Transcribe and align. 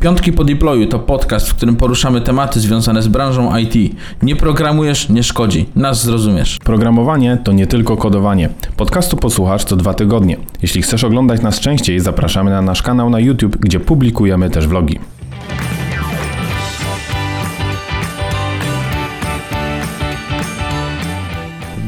Piątki 0.00 0.32
po 0.32 0.44
deployu 0.44 0.86
to 0.86 0.98
podcast, 0.98 1.48
w 1.48 1.54
którym 1.54 1.76
poruszamy 1.76 2.20
tematy 2.20 2.60
związane 2.60 3.02
z 3.02 3.08
branżą 3.08 3.56
IT. 3.56 3.96
Nie 4.22 4.36
programujesz, 4.36 5.08
nie 5.08 5.22
szkodzi. 5.22 5.66
Nas 5.76 6.04
zrozumiesz. 6.04 6.58
Programowanie 6.64 7.38
to 7.44 7.52
nie 7.52 7.66
tylko 7.66 7.96
kodowanie. 7.96 8.48
Podcastu 8.76 9.16
posłuchasz 9.16 9.64
co 9.64 9.76
dwa 9.76 9.94
tygodnie. 9.94 10.36
Jeśli 10.62 10.82
chcesz 10.82 11.04
oglądać 11.04 11.42
nas 11.42 11.60
częściej, 11.60 12.00
zapraszamy 12.00 12.50
na 12.50 12.62
nasz 12.62 12.82
kanał 12.82 13.10
na 13.10 13.20
YouTube, 13.20 13.56
gdzie 13.56 13.80
publikujemy 13.80 14.50
też 14.50 14.66
vlogi. 14.66 14.98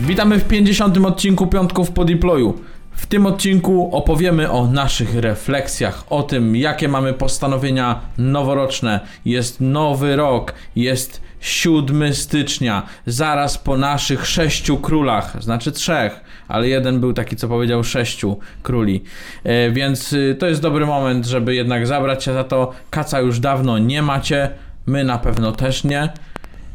Witamy 0.06 0.38
w 0.38 0.44
50. 0.44 0.98
odcinku 0.98 1.46
Piątków 1.46 1.90
po 1.90 2.04
deployu. 2.04 2.54
W 3.00 3.06
tym 3.06 3.26
odcinku 3.26 3.96
opowiemy 3.96 4.50
o 4.50 4.66
naszych 4.66 5.14
refleksjach, 5.14 6.04
o 6.10 6.22
tym, 6.22 6.56
jakie 6.56 6.88
mamy 6.88 7.12
postanowienia 7.12 8.00
noworoczne. 8.18 9.00
Jest 9.24 9.60
nowy 9.60 10.16
rok, 10.16 10.54
jest 10.76 11.20
7 11.40 12.14
stycznia, 12.14 12.82
zaraz 13.06 13.58
po 13.58 13.76
naszych 13.76 14.26
sześciu 14.26 14.76
królach, 14.76 15.42
znaczy 15.42 15.72
trzech, 15.72 16.20
ale 16.48 16.68
jeden 16.68 17.00
był 17.00 17.12
taki, 17.12 17.36
co 17.36 17.48
powiedział 17.48 17.84
sześciu 17.84 18.38
króli. 18.62 19.04
E, 19.44 19.70
więc 19.70 20.12
y, 20.12 20.36
to 20.38 20.46
jest 20.46 20.62
dobry 20.62 20.86
moment, 20.86 21.26
żeby 21.26 21.54
jednak 21.54 21.86
zabrać 21.86 22.24
się 22.24 22.32
za 22.32 22.44
to. 22.44 22.72
Kaca 22.90 23.20
już 23.20 23.40
dawno 23.40 23.78
nie 23.78 24.02
macie, 24.02 24.50
my 24.86 25.04
na 25.04 25.18
pewno 25.18 25.52
też 25.52 25.84
nie. 25.84 26.08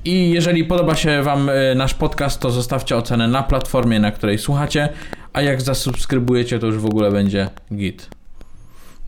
I 0.05 0.29
jeżeli 0.29 0.63
podoba 0.63 0.95
się 0.95 1.23
Wam 1.23 1.49
y, 1.49 1.75
nasz 1.75 1.93
podcast, 1.93 2.39
to 2.39 2.51
zostawcie 2.51 2.97
ocenę 2.97 3.27
na 3.27 3.43
platformie, 3.43 3.99
na 3.99 4.11
której 4.11 4.37
słuchacie, 4.37 4.89
a 5.35 5.41
jak 5.41 5.61
zasubskrybujecie, 5.61 6.59
to 6.59 6.67
już 6.67 6.77
w 6.77 6.85
ogóle 6.85 7.11
będzie 7.11 7.49
git. 7.73 8.09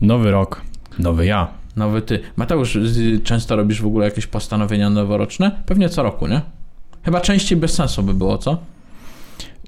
Nowy 0.00 0.30
rok, 0.30 0.60
nowy 0.98 1.26
ja. 1.26 1.48
Nowy 1.76 2.02
ty. 2.02 2.20
Mateusz, 2.36 2.78
często 3.24 3.56
robisz 3.56 3.82
w 3.82 3.86
ogóle 3.86 4.04
jakieś 4.04 4.26
postanowienia 4.26 4.90
noworoczne? 4.90 5.62
Pewnie 5.66 5.88
co 5.88 6.02
roku, 6.02 6.26
nie? 6.26 6.40
Chyba 7.02 7.20
częściej 7.20 7.58
bez 7.58 7.74
sensu 7.74 8.02
by 8.02 8.14
było, 8.14 8.38
co? 8.38 8.58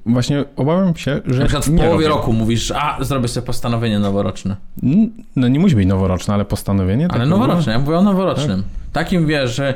Właśnie 0.06 0.44
obawiam 0.56 0.96
się, 0.96 1.20
że. 1.26 1.38
Na 1.38 1.44
przykład 1.44 1.66
w 1.66 1.76
połowie 1.76 1.90
robię. 1.90 2.08
roku 2.08 2.32
mówisz, 2.32 2.72
a 2.76 2.96
zrobię 3.00 3.28
sobie 3.28 3.46
postanowienie 3.46 3.98
noworoczne. 3.98 4.56
No 5.36 5.48
nie 5.48 5.60
musi 5.60 5.76
być 5.76 5.86
noworoczne, 5.86 6.34
ale 6.34 6.44
postanowienie. 6.44 7.08
Ale 7.10 7.20
tak 7.20 7.28
noworoczne, 7.28 7.72
ja 7.72 7.78
mówię 7.78 7.98
o 7.98 8.02
noworocznym. 8.02 8.62
Takim 8.92 9.26
wiesz, 9.26 9.54
że 9.54 9.74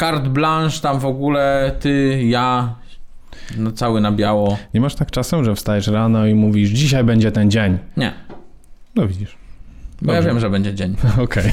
carte 0.00 0.28
blanche 0.28 0.80
tam 0.80 0.98
w 0.98 1.06
ogóle, 1.06 1.72
ty, 1.80 2.22
ja, 2.24 2.74
no 3.58 3.72
cały 3.72 4.00
na 4.00 4.12
biało. 4.12 4.58
Nie 4.74 4.80
masz 4.80 4.94
tak 4.94 5.10
czasem, 5.10 5.44
że 5.44 5.54
wstajesz 5.54 5.86
rano 5.86 6.26
i 6.26 6.34
mówisz, 6.34 6.70
dzisiaj 6.70 7.04
będzie 7.04 7.32
ten 7.32 7.50
dzień. 7.50 7.78
Nie, 7.96 8.12
No 8.94 9.06
widzisz. 9.08 9.36
bo 10.02 10.12
ja 10.12 10.22
wiem, 10.22 10.40
że 10.40 10.50
będzie 10.50 10.74
dzień. 10.74 10.96
Okej. 11.24 11.52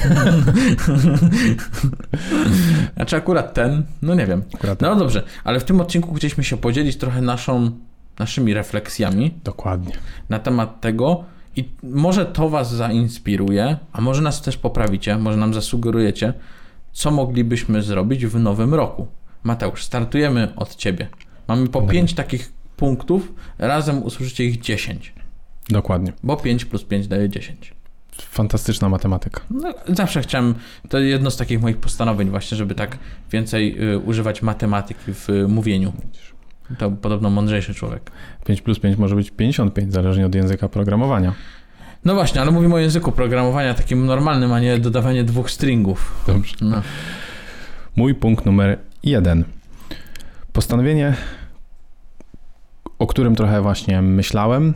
Znaczy 2.96 3.16
akurat 3.16 3.54
ten, 3.54 3.82
no 4.02 4.14
nie 4.14 4.26
wiem. 4.26 4.42
Akurat 4.54 4.80
No 4.80 4.96
dobrze, 4.96 5.22
ale 5.44 5.60
w 5.60 5.64
tym 5.64 5.80
odcinku 5.80 6.14
chcieliśmy 6.14 6.44
się 6.44 6.56
podzielić 6.56 6.96
trochę 6.96 7.22
naszą, 7.22 7.70
naszymi 8.18 8.54
refleksjami 8.54 9.34
Dokładnie. 9.44 9.92
na 10.28 10.38
temat 10.38 10.80
tego 10.80 11.24
i 11.56 11.68
może 11.82 12.26
to 12.26 12.48
was 12.48 12.74
zainspiruje, 12.74 13.76
a 13.92 14.00
może 14.00 14.22
nas 14.22 14.42
też 14.42 14.56
poprawicie, 14.56 15.18
może 15.18 15.36
nam 15.38 15.54
zasugerujecie, 15.54 16.32
co 16.92 17.10
moglibyśmy 17.10 17.82
zrobić 17.82 18.26
w 18.26 18.38
nowym 18.40 18.74
roku. 18.74 19.06
Mateusz, 19.42 19.84
startujemy 19.84 20.48
od 20.56 20.76
ciebie. 20.76 21.08
Mamy 21.48 21.68
po 21.68 21.80
Dobra. 21.80 21.92
pięć 21.92 22.14
takich 22.14 22.52
punktów, 22.76 23.32
razem 23.58 24.02
usłyszycie 24.02 24.44
ich 24.44 24.60
10, 24.60 25.12
Dokładnie. 25.68 26.12
bo 26.22 26.36
5 26.36 26.64
plus 26.64 26.84
5 26.84 27.08
daje 27.08 27.28
10. 27.28 27.74
Fantastyczna 28.12 28.88
matematyka. 28.88 29.40
No, 29.50 29.74
zawsze 29.88 30.22
chciałem, 30.22 30.54
to 30.88 30.98
jedno 30.98 31.30
z 31.30 31.36
takich 31.36 31.60
moich 31.60 31.76
postanowień 31.76 32.30
właśnie, 32.30 32.56
żeby 32.56 32.74
tak 32.74 32.98
więcej 33.30 33.92
y, 33.92 33.98
używać 33.98 34.42
matematyki 34.42 35.14
w 35.14 35.30
y, 35.30 35.48
mówieniu. 35.48 35.92
To 36.78 36.90
podobno 36.90 37.30
mądrzejszy 37.30 37.74
człowiek. 37.74 38.10
5 38.46 38.62
plus 38.62 38.78
5 38.78 38.98
może 38.98 39.16
być 39.16 39.30
55, 39.30 39.92
zależnie 39.92 40.26
od 40.26 40.34
języka 40.34 40.68
programowania. 40.68 41.34
No 42.04 42.14
właśnie, 42.14 42.40
ale 42.40 42.50
mówimy 42.50 42.74
o 42.74 42.78
języku 42.78 43.12
programowania 43.12 43.74
takim 43.74 44.06
normalnym, 44.06 44.52
a 44.52 44.60
nie 44.60 44.78
dodawanie 44.78 45.24
dwóch 45.24 45.50
stringów. 45.50 46.24
Dobrze. 46.26 46.56
No. 46.60 46.82
Mój 47.96 48.14
punkt 48.14 48.46
numer 48.46 48.78
jeden. 49.02 49.44
Postanowienie, 50.54 51.14
o 52.98 53.06
którym 53.06 53.34
trochę 53.34 53.62
właśnie 53.62 54.02
myślałem, 54.02 54.74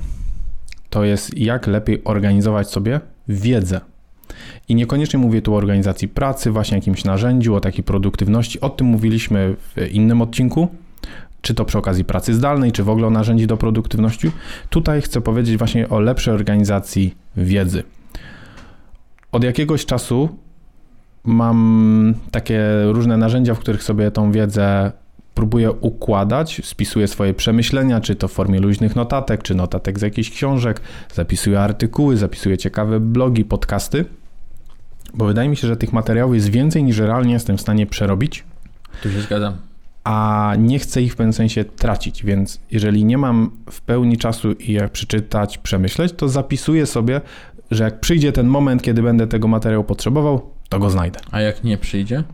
to 0.90 1.04
jest 1.04 1.38
jak 1.38 1.66
lepiej 1.66 2.04
organizować 2.04 2.70
sobie 2.70 3.00
wiedzę. 3.28 3.80
I 4.68 4.74
niekoniecznie 4.74 5.18
mówię 5.18 5.42
tu 5.42 5.54
o 5.54 5.56
organizacji 5.56 6.08
pracy, 6.08 6.50
właśnie 6.50 6.78
jakimś 6.78 7.04
narzędziu, 7.04 7.54
o 7.54 7.60
takiej 7.60 7.84
produktywności. 7.84 8.60
O 8.60 8.70
tym 8.70 8.86
mówiliśmy 8.86 9.56
w 9.58 9.92
innym 9.92 10.22
odcinku, 10.22 10.68
czy 11.40 11.54
to 11.54 11.64
przy 11.64 11.78
okazji 11.78 12.04
pracy 12.04 12.34
zdalnej, 12.34 12.72
czy 12.72 12.84
w 12.84 12.90
ogóle 12.90 13.06
o 13.06 13.10
narzędzi 13.10 13.46
do 13.46 13.56
produktywności. 13.56 14.30
Tutaj 14.70 15.02
chcę 15.02 15.20
powiedzieć 15.20 15.56
właśnie 15.56 15.88
o 15.88 16.00
lepszej 16.00 16.34
organizacji 16.34 17.14
wiedzy. 17.36 17.82
Od 19.32 19.44
jakiegoś 19.44 19.86
czasu 19.86 20.28
mam 21.24 22.14
takie 22.30 22.62
różne 22.84 23.16
narzędzia, 23.16 23.54
w 23.54 23.58
których 23.58 23.82
sobie 23.82 24.10
tą 24.10 24.32
wiedzę 24.32 24.92
próbuję 25.38 25.72
układać, 25.72 26.60
spisuję 26.65 27.09
swoje 27.09 27.34
przemyślenia, 27.34 28.00
czy 28.00 28.15
to 28.16 28.28
w 28.28 28.32
formie 28.32 28.60
luźnych 28.60 28.97
notatek, 28.97 29.43
czy 29.43 29.54
notatek 29.54 29.99
z 29.99 30.03
jakichś 30.03 30.31
książek, 30.31 30.81
zapisuję 31.15 31.60
artykuły, 31.60 32.16
zapisuję 32.16 32.59
ciekawe 32.59 33.00
blogi, 33.00 33.44
podcasty, 33.44 34.04
bo 35.15 35.25
wydaje 35.25 35.49
mi 35.49 35.56
się, 35.56 35.69
że 35.69 35.76
tych 35.76 35.93
materiałów 35.93 36.34
jest 36.34 36.49
więcej 36.49 36.82
niż 36.84 36.99
realnie 36.99 37.32
jestem 37.32 37.56
w 37.56 37.60
stanie 37.60 37.87
przerobić, 37.87 38.44
Tu 39.03 39.10
się 39.12 39.21
zgadzam. 39.21 39.54
a 40.04 40.53
nie 40.59 40.78
chcę 40.78 41.03
ich 41.03 41.12
w 41.12 41.16
pewnym 41.16 41.32
sensie 41.32 41.65
tracić, 41.65 42.25
więc 42.25 42.60
jeżeli 42.70 43.05
nie 43.05 43.19
mam 43.19 43.50
w 43.70 43.81
pełni 43.81 44.16
czasu 44.16 44.53
i 44.53 44.72
je 44.72 44.88
przeczytać, 44.88 45.59
przemyśleć, 45.59 46.12
to 46.12 46.28
zapisuję 46.28 46.87
sobie, 46.87 47.20
że 47.70 47.84
jak 47.84 48.00
przyjdzie 48.00 48.32
ten 48.32 48.47
moment, 48.47 48.82
kiedy 48.82 49.03
będę 49.03 49.26
tego 49.26 49.49
materiału 49.49 49.84
potrzebował, 49.84 50.50
to 50.69 50.78
go 50.78 50.91
znajdę. 50.91 51.20
A 51.31 51.41
jak 51.41 51.65
nie 51.65 51.78
przyjdzie? 51.78 52.25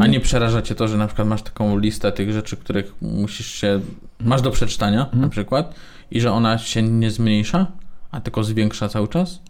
A 0.00 0.06
nie 0.06 0.20
przeraża 0.20 0.62
cię 0.62 0.74
to, 0.74 0.88
że 0.88 0.96
na 0.96 1.06
przykład 1.06 1.28
masz 1.28 1.42
taką 1.42 1.78
listę 1.78 2.12
tych 2.12 2.32
rzeczy, 2.32 2.56
których 2.56 2.94
musisz 3.02 3.46
się, 3.46 3.80
masz 4.20 4.42
do 4.42 4.50
przeczytania 4.50 5.06
na 5.12 5.28
przykład 5.28 5.74
i 6.10 6.20
że 6.20 6.32
ona 6.32 6.58
się 6.58 6.82
nie 6.82 7.10
zmniejsza, 7.10 7.66
a 8.10 8.20
tylko 8.20 8.44
zwiększa 8.44 8.88
cały 8.88 9.08
czas? 9.08 9.40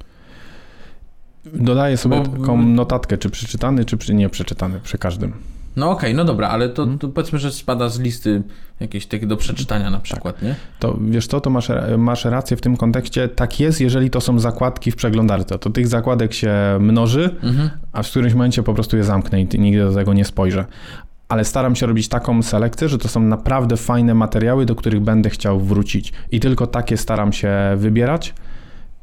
Dodaję 1.45 1.97
sobie 1.97 2.21
Bo- 2.21 2.39
taką 2.39 2.63
notatkę, 2.63 3.19
czy 3.19 3.31
przeczytany, 3.31 3.85
czy 3.85 3.97
przy 3.97 4.15
nieprzeczytany, 4.15 4.81
przy 4.81 4.99
każdym. 4.99 5.33
No 5.79 5.91
okej, 5.91 6.15
no 6.15 6.25
dobra, 6.25 6.49
ale 6.49 6.69
to, 6.69 6.87
to 6.87 7.09
powiedzmy, 7.09 7.39
że 7.39 7.53
spada 7.53 7.89
z 7.89 8.01
listy 8.01 8.43
jakieś 8.81 9.07
tych 9.07 9.27
do 9.27 9.37
przeczytania 9.37 9.91
na 9.91 9.99
przykład, 9.99 10.43
nie? 10.43 10.55
To 10.79 10.99
wiesz 11.01 11.27
co, 11.27 11.41
to 11.41 11.51
masz, 11.51 11.69
masz 11.99 12.25
rację 12.25 12.57
w 12.57 12.61
tym 12.61 12.77
kontekście. 12.77 13.29
Tak 13.29 13.61
jest, 13.61 13.81
jeżeli 13.81 14.11
to 14.11 14.21
są 14.21 14.39
zakładki 14.39 14.91
w 14.91 14.97
przeglądarce. 14.97 15.59
To 15.59 15.71
tych 15.71 15.89
zakładek 15.89 16.35
się 16.35 16.53
mnoży, 16.81 17.31
Mhm. 17.43 17.71
a 17.93 18.03
w 18.03 18.11
którymś 18.11 18.33
momencie 18.35 18.63
po 18.63 18.75
prostu 18.75 18.97
je 18.97 19.05
zamknę 19.05 19.41
i 19.43 19.47
nigdy 19.59 19.81
do 19.85 19.95
tego 19.95 20.15
nie 20.15 20.25
spojrzę. 20.25 20.65
Ale 21.29 21.45
staram 21.45 21.77
się 21.77 21.87
robić 21.87 22.09
taką 22.09 22.43
selekcję, 22.43 22.89
że 22.89 22.99
to 22.99 23.09
są 23.09 23.21
naprawdę 23.21 23.77
fajne 23.77 24.15
materiały, 24.15 24.67
do 24.67 24.75
których 24.75 25.01
będę 25.01 25.31
chciał 25.31 25.61
wrócić. 25.61 26.13
I 26.31 26.41
tylko 26.41 26.67
takie 26.67 26.97
staram 26.97 27.33
się 27.33 27.51
wybierać. 27.77 28.35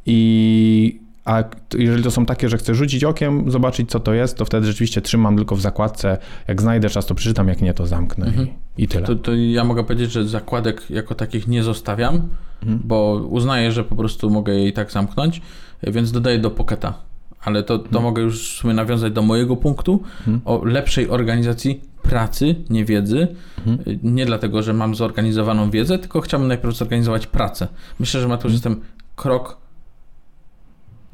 I 0.06 1.00
a 1.26 1.44
jeżeli 1.78 2.04
to 2.04 2.12
są 2.12 2.26
takie, 2.26 2.50
że 2.50 2.58
chcę 2.58 2.76
rzucić 2.76 3.04
okiem, 3.04 3.52
zobaczyć 3.52 3.90
co 3.90 4.00
to 4.00 4.14
jest, 4.14 4.38
to 4.38 4.46
wtedy 4.46 4.68
rzeczywiście 4.68 5.02
trzymam 5.02 5.36
tylko 5.38 5.56
w 5.56 5.62
zakładce. 5.62 6.18
Jak 6.48 6.62
znajdę 6.62 6.90
czas, 6.90 7.06
to 7.06 7.16
przeczytam, 7.16 7.48
jak 7.48 7.62
nie, 7.62 7.74
to 7.74 7.88
zamknę 7.88 8.26
Mhm. 8.26 8.48
i, 8.78 8.84
i 8.84 8.88
tyle. 8.88 9.08
To, 9.08 9.16
to 9.16 9.36
ja 9.36 9.64
mogę 9.64 9.84
powiedzieć, 9.84 10.12
że 10.12 10.28
zakładek 10.28 10.90
jako 10.90 11.16
takich 11.16 11.48
nie 11.48 11.64
zostawiam, 11.64 12.16
Mhm. 12.64 12.82
bo 12.84 13.14
uznaję, 13.30 13.72
że 13.72 13.84
po 13.84 13.96
prostu 13.96 14.30
mogę 14.30 14.54
je 14.54 14.68
i 14.68 14.74
tak 14.74 14.92
zamknąć, 14.92 15.42
więc 15.84 16.12
dodaję 16.12 16.40
do 16.40 16.52
Pocketa. 16.52 16.94
Ale 17.44 17.64
to, 17.64 17.80
to 17.80 18.02
mogę 18.02 18.22
już 18.22 18.50
w 18.56 18.60
sumie 18.60 18.74
nawiązać 18.74 19.14
do 19.14 19.22
mojego 19.22 19.56
punktu 19.56 20.04
Mhm. 20.20 20.42
o 20.46 20.66
lepszej 20.66 21.10
organizacji 21.10 21.82
pracy, 22.02 22.56
nie 22.70 22.86
wiedzy. 22.86 23.28
Mhm. 23.68 24.00
Nie 24.04 24.26
dlatego, 24.26 24.64
że 24.64 24.74
mam 24.74 24.96
zorganizowaną 24.96 25.70
wiedzę, 25.70 26.00
tylko 26.00 26.22
chciałbym 26.22 26.48
najpierw 26.48 26.76
zorganizować 26.76 27.28
pracę. 27.28 27.68
Myślę, 28.00 28.22
że 28.22 28.28
Mateusz, 28.28 28.54
jestem 28.54 28.82
krok 29.16 29.58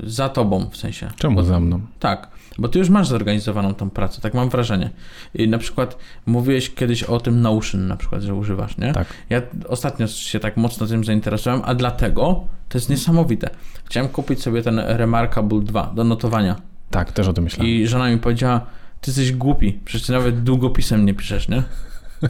za 0.03 0.29
tobą 0.29 0.69
w 0.71 0.77
sensie. 0.77 1.09
Czemu 1.15 1.43
za 1.43 1.59
mną? 1.59 1.81
Tak, 1.99 2.27
bo 2.59 2.67
ty 2.67 2.79
już 2.79 2.89
masz 2.89 3.07
zorganizowaną 3.07 3.73
tą 3.73 3.89
pracę, 3.89 4.21
tak 4.21 4.33
mam 4.33 4.49
wrażenie. 4.49 4.89
I 5.33 5.47
na 5.47 5.57
przykład 5.57 5.97
mówiłeś 6.25 6.69
kiedyś 6.69 7.03
o 7.03 7.19
tym 7.19 7.41
Notion 7.41 7.87
na 7.87 7.95
przykład, 7.97 8.21
że 8.21 8.35
używasz, 8.35 8.77
nie? 8.77 8.93
Tak. 8.93 9.07
Ja 9.29 9.41
ostatnio 9.67 10.07
się 10.07 10.39
tak 10.39 10.57
mocno 10.57 10.87
tym 10.87 11.03
zainteresowałem, 11.03 11.65
a 11.65 11.75
dlatego 11.75 12.43
to 12.69 12.77
jest 12.77 12.89
niesamowite. 12.89 13.49
Chciałem 13.85 14.09
kupić 14.09 14.41
sobie 14.41 14.61
ten 14.61 14.79
Remarkable 14.79 15.59
2 15.61 15.91
do 15.95 16.03
notowania 16.03 16.55
Tak, 16.89 17.11
też 17.11 17.27
o 17.27 17.33
tym 17.33 17.43
myślałem. 17.43 17.71
i 17.73 17.87
żona 17.87 18.09
mi 18.09 18.17
powiedziała, 18.17 18.59
ty 19.01 19.11
jesteś 19.11 19.31
głupi, 19.31 19.79
przecież 19.85 20.07
ty 20.07 20.13
nawet 20.13 20.43
długopisem 20.43 21.05
nie 21.05 21.13
piszesz, 21.13 21.47
nie? 21.47 21.63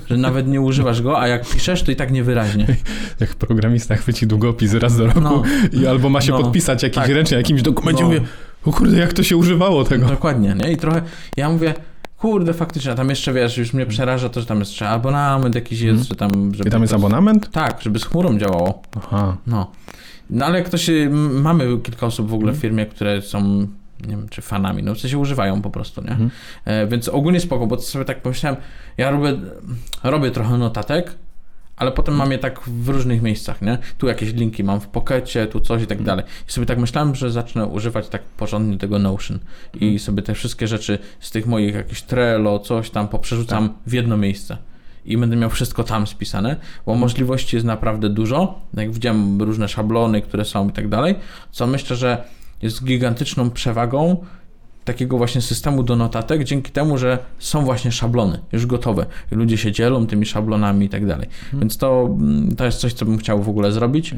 Że 0.10 0.18
nawet 0.18 0.48
nie 0.48 0.62
używasz 0.62 1.02
go, 1.02 1.20
a 1.20 1.28
jak 1.28 1.50
piszesz, 1.50 1.84
to 1.84 1.92
i 1.92 1.96
tak 1.96 2.12
niewyraźnie. 2.12 2.68
Jak 3.20 3.36
programista 3.36 3.96
chwyci 3.96 4.28
długopis 4.28 4.74
raz 4.74 4.98
do 4.98 5.06
roku 5.08 5.22
No. 5.22 5.44
i 5.74 5.88
albo 5.88 6.10
ma 6.10 6.22
się 6.22 6.32
No. 6.32 6.38
podpisać 6.44 6.84
jakiś 6.84 6.96
Tak. 7.04 7.10
ręcznie, 7.10 7.38
jakimś 7.38 7.62
dokumencie, 7.62 8.04
No. 8.04 8.08
mówię, 8.10 8.22
O 8.66 8.72
kurde, 8.72 8.98
jak 8.98 9.14
to 9.14 9.24
się 9.24 9.38
używało 9.38 9.84
tego? 9.84 10.08
Dokładnie, 10.08 10.56
nie? 10.64 10.72
I 10.72 10.78
trochę, 10.78 11.02
ja 11.38 11.50
mówię, 11.50 11.74
kurde, 12.18 12.54
faktycznie, 12.54 12.92
a 12.92 12.96
tam 12.96 13.10
jeszcze, 13.10 13.34
wiesz, 13.34 13.58
już 13.58 13.74
mnie 13.74 13.86
przeraża 13.86 14.30
to, 14.30 14.40
że 14.40 14.46
tam 14.46 14.60
jest 14.60 14.72
jeszcze 14.72 14.90
abonament 14.90 15.56
jakiś 15.56 15.80
jest, 15.82 16.00
Mhm. 16.00 16.08
że 16.08 16.16
tam... 16.16 16.56
Żeby 16.56 16.70
I 16.70 16.72
tam 16.72 16.82
jest 16.82 16.92
to- 16.92 16.98
abonament? 16.98 17.52
Tak, 17.52 17.82
żeby 17.82 18.00
z 18.00 18.04
chmurą 18.06 18.38
działało. 18.40 18.82
Aha. 18.98 19.38
No. 19.48 19.72
No 20.30 20.46
ale 20.46 20.58
jak 20.58 20.68
ktoś, 20.68 20.90
mamy 21.32 21.78
kilka 21.84 22.06
osób 22.06 22.30
w 22.30 22.34
ogóle 22.34 22.52
w 22.52 22.56
Mhm. 22.56 22.62
firmie, 22.62 22.86
które 22.86 23.22
są, 23.22 23.68
nie 24.08 24.18
wiem, 24.18 24.30
czy 24.30 24.42
fanami, 24.42 24.84
no 24.84 24.96
w 24.96 25.00
sensie 25.00 25.18
używają 25.18 25.62
po 25.62 25.70
prostu, 25.70 26.02
nie? 26.02 26.10
Mhm. 26.10 26.30
E, 26.66 26.88
więc 26.88 27.10
ogólnie 27.10 27.40
spoko, 27.40 27.68
bo 27.68 27.82
sobie 27.82 28.06
tak 28.06 28.22
pomyślałem, 28.22 28.60
ja 28.98 29.12
robię, 29.12 29.38
robię 30.04 30.32
trochę 30.32 30.58
notatek, 30.58 31.16
ale 31.82 31.92
potem 31.92 32.16
mam 32.16 32.32
je 32.32 32.38
tak 32.38 32.60
w 32.60 32.90
różnych 32.90 33.22
miejscach, 33.22 33.62
nie? 33.62 33.78
Tu 33.98 34.08
jakieś 34.08 34.34
linki 34.34 34.64
mam 34.64 34.80
w 34.80 34.88
pokecie, 34.88 35.48
tu 35.48 35.60
coś 35.60 35.84
i 35.84 35.88
tak 35.88 36.04
dalej. 36.04 36.26
I 36.50 36.52
sobie 36.52 36.68
tak 36.68 36.78
myślałem, 36.78 37.16
że 37.16 37.32
zacznę 37.32 37.66
używać 37.66 38.08
tak 38.08 38.22
porządnie 38.22 38.78
tego 38.78 39.00
Notion 39.00 39.40
i 39.80 40.00
sobie 40.00 40.24
te 40.24 40.34
wszystkie 40.34 40.68
rzeczy 40.68 41.00
z 41.20 41.32
tych 41.32 41.46
moich 41.46 41.76
jakichś 41.76 42.02
Trello, 42.02 42.60
coś 42.60 42.90
tam 42.90 43.08
poprzerzucam 43.08 43.74
w 43.88 43.94
jedno 43.94 44.18
miejsce. 44.18 44.58
I 45.06 45.18
będę 45.18 45.36
miał 45.36 45.50
wszystko 45.50 45.84
tam 45.84 46.08
spisane, 46.08 46.56
bo 46.86 46.96
możliwości 46.96 47.56
jest 47.56 47.66
naprawdę 47.66 48.10
dużo. 48.10 48.62
Jak 48.74 48.92
widziałem 48.92 49.42
różne 49.42 49.68
szablony, 49.68 50.22
które 50.22 50.46
są 50.46 50.70
i 50.70 50.72
tak 50.72 50.88
dalej, 50.88 51.16
co 51.52 51.68
myślę, 51.68 51.96
że 51.96 52.24
jest 52.62 52.84
gigantyczną 52.84 53.50
przewagą 53.50 54.18
takiego 54.86 55.18
właśnie 55.18 55.42
systemu 55.42 55.84
do 55.84 55.96
notatek, 55.96 56.44
dzięki 56.44 56.72
temu, 56.72 56.98
że 56.98 57.20
są 57.40 57.66
właśnie 57.66 57.92
szablony 57.92 58.40
już 58.52 58.66
gotowe. 58.66 59.06
Ludzie 59.32 59.58
się 59.58 59.72
dzielą 59.72 60.08
tymi 60.08 60.26
szablonami 60.26 60.86
i 60.86 60.90
tak 60.90 61.06
dalej. 61.06 61.28
Więc 61.54 61.78
to, 61.78 62.10
mm, 62.20 62.56
to 62.56 62.66
jest 62.66 62.80
coś, 62.80 62.94
co 62.94 63.06
bym 63.06 63.18
chciał 63.18 63.44
w 63.44 63.50
ogóle 63.50 63.72
zrobić. 63.72 64.16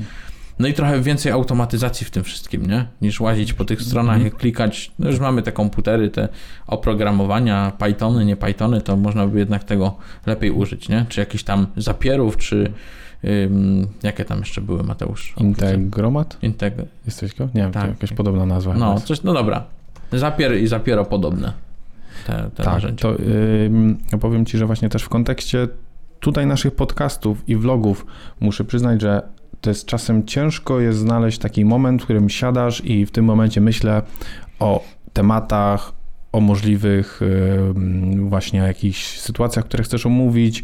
No 0.60 0.68
i 0.68 0.74
trochę 0.74 1.02
więcej 1.02 1.32
automatyzacji 1.32 2.06
w 2.06 2.12
tym 2.12 2.24
wszystkim, 2.24 2.66
nie? 2.66 2.86
Niż 3.02 3.22
łazić 3.22 3.54
po 3.54 3.66
tych 3.66 3.82
stronach 3.82 4.26
i 4.26 4.32
klikać. 4.32 4.92
No 5.00 5.10
już 5.10 5.20
mamy 5.20 5.42
te 5.42 5.52
komputery, 5.52 6.10
te 6.10 6.30
oprogramowania, 6.68 7.72
Pythony, 7.80 8.26
nie 8.26 8.36
Pythony, 8.36 8.82
to 8.82 8.98
można 8.98 9.28
by 9.28 9.40
jednak 9.40 9.64
tego 9.64 9.96
lepiej 10.26 10.52
użyć, 10.52 10.90
nie? 10.90 11.06
Czy 11.10 11.20
jakichś 11.20 11.44
tam 11.44 11.68
zapierów, 11.78 12.38
czy 12.38 12.72
ym, 13.26 13.88
jakie 14.04 14.26
tam 14.26 14.40
jeszcze 14.40 14.62
były, 14.62 14.84
Mateusz? 14.84 15.34
Integromat? 15.38 16.38
Integ... 16.42 16.74
Jesteś 17.06 17.36
go? 17.36 17.46
Nie 17.46 17.62
wiem, 17.62 17.72
Tak. 17.72 17.90
jakaś 17.90 18.14
podobna 18.14 18.46
nazwa. 18.46 18.74
No, 18.74 19.00
coś, 19.02 19.24
no 19.24 19.34
dobra. 19.34 19.64
Zapier 20.12 20.58
i 20.58 20.68
zapiero 20.68 21.06
podobne. 21.06 21.54
Te, 22.28 22.34
te 22.34 22.64
tak, 22.64 22.66
narzędzia. 22.66 23.02
to 23.02 23.16
ja 24.12 24.18
powiem 24.18 24.46
Ci, 24.46 24.58
że 24.58 24.66
właśnie 24.66 24.90
też 24.90 25.04
w 25.04 25.10
kontekście 25.10 25.68
tutaj 26.20 26.48
naszych 26.48 26.76
podcastów 26.76 27.50
i 27.50 27.56
vlogów 27.56 28.06
muszę 28.40 28.64
przyznać, 28.64 29.02
że 29.02 29.22
to 29.62 29.70
jest 29.70 29.86
czasem 29.86 30.26
ciężko 30.26 30.80
jest 30.80 31.00
znaleźć 31.00 31.38
taki 31.38 31.66
moment, 31.66 32.02
w 32.02 32.04
którym 32.04 32.30
siadasz 32.30 32.86
i 32.86 33.06
w 33.06 33.12
tym 33.12 33.26
momencie 33.26 33.62
myślę 33.62 34.02
o 34.60 34.84
tematach, 35.14 35.94
o 36.32 36.40
możliwych 36.40 37.22
ym, 37.22 38.30
właśnie 38.30 38.60
jakichś 38.60 39.20
sytuacjach, 39.20 39.66
które 39.66 39.84
chcesz 39.84 40.06
omówić. 40.06 40.64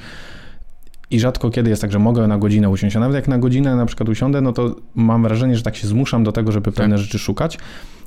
I 1.11 1.19
rzadko 1.19 1.49
kiedy 1.49 1.69
jest 1.69 1.81
tak, 1.81 1.91
że 1.91 1.99
mogę 1.99 2.27
na 2.27 2.37
godzinę 2.37 2.69
usiąść. 2.69 2.95
A 2.95 2.99
nawet 2.99 3.15
jak 3.15 3.27
na 3.27 3.37
godzinę 3.37 3.75
na 3.75 3.85
przykład 3.85 4.09
usiądę, 4.09 4.41
no 4.41 4.53
to 4.53 4.75
mam 4.95 5.23
wrażenie, 5.23 5.55
że 5.55 5.63
tak 5.63 5.75
się 5.75 5.87
zmuszam 5.87 6.23
do 6.23 6.31
tego, 6.31 6.51
żeby 6.51 6.71
pewne 6.71 6.97
rzeczy 6.97 7.19
szukać. 7.19 7.57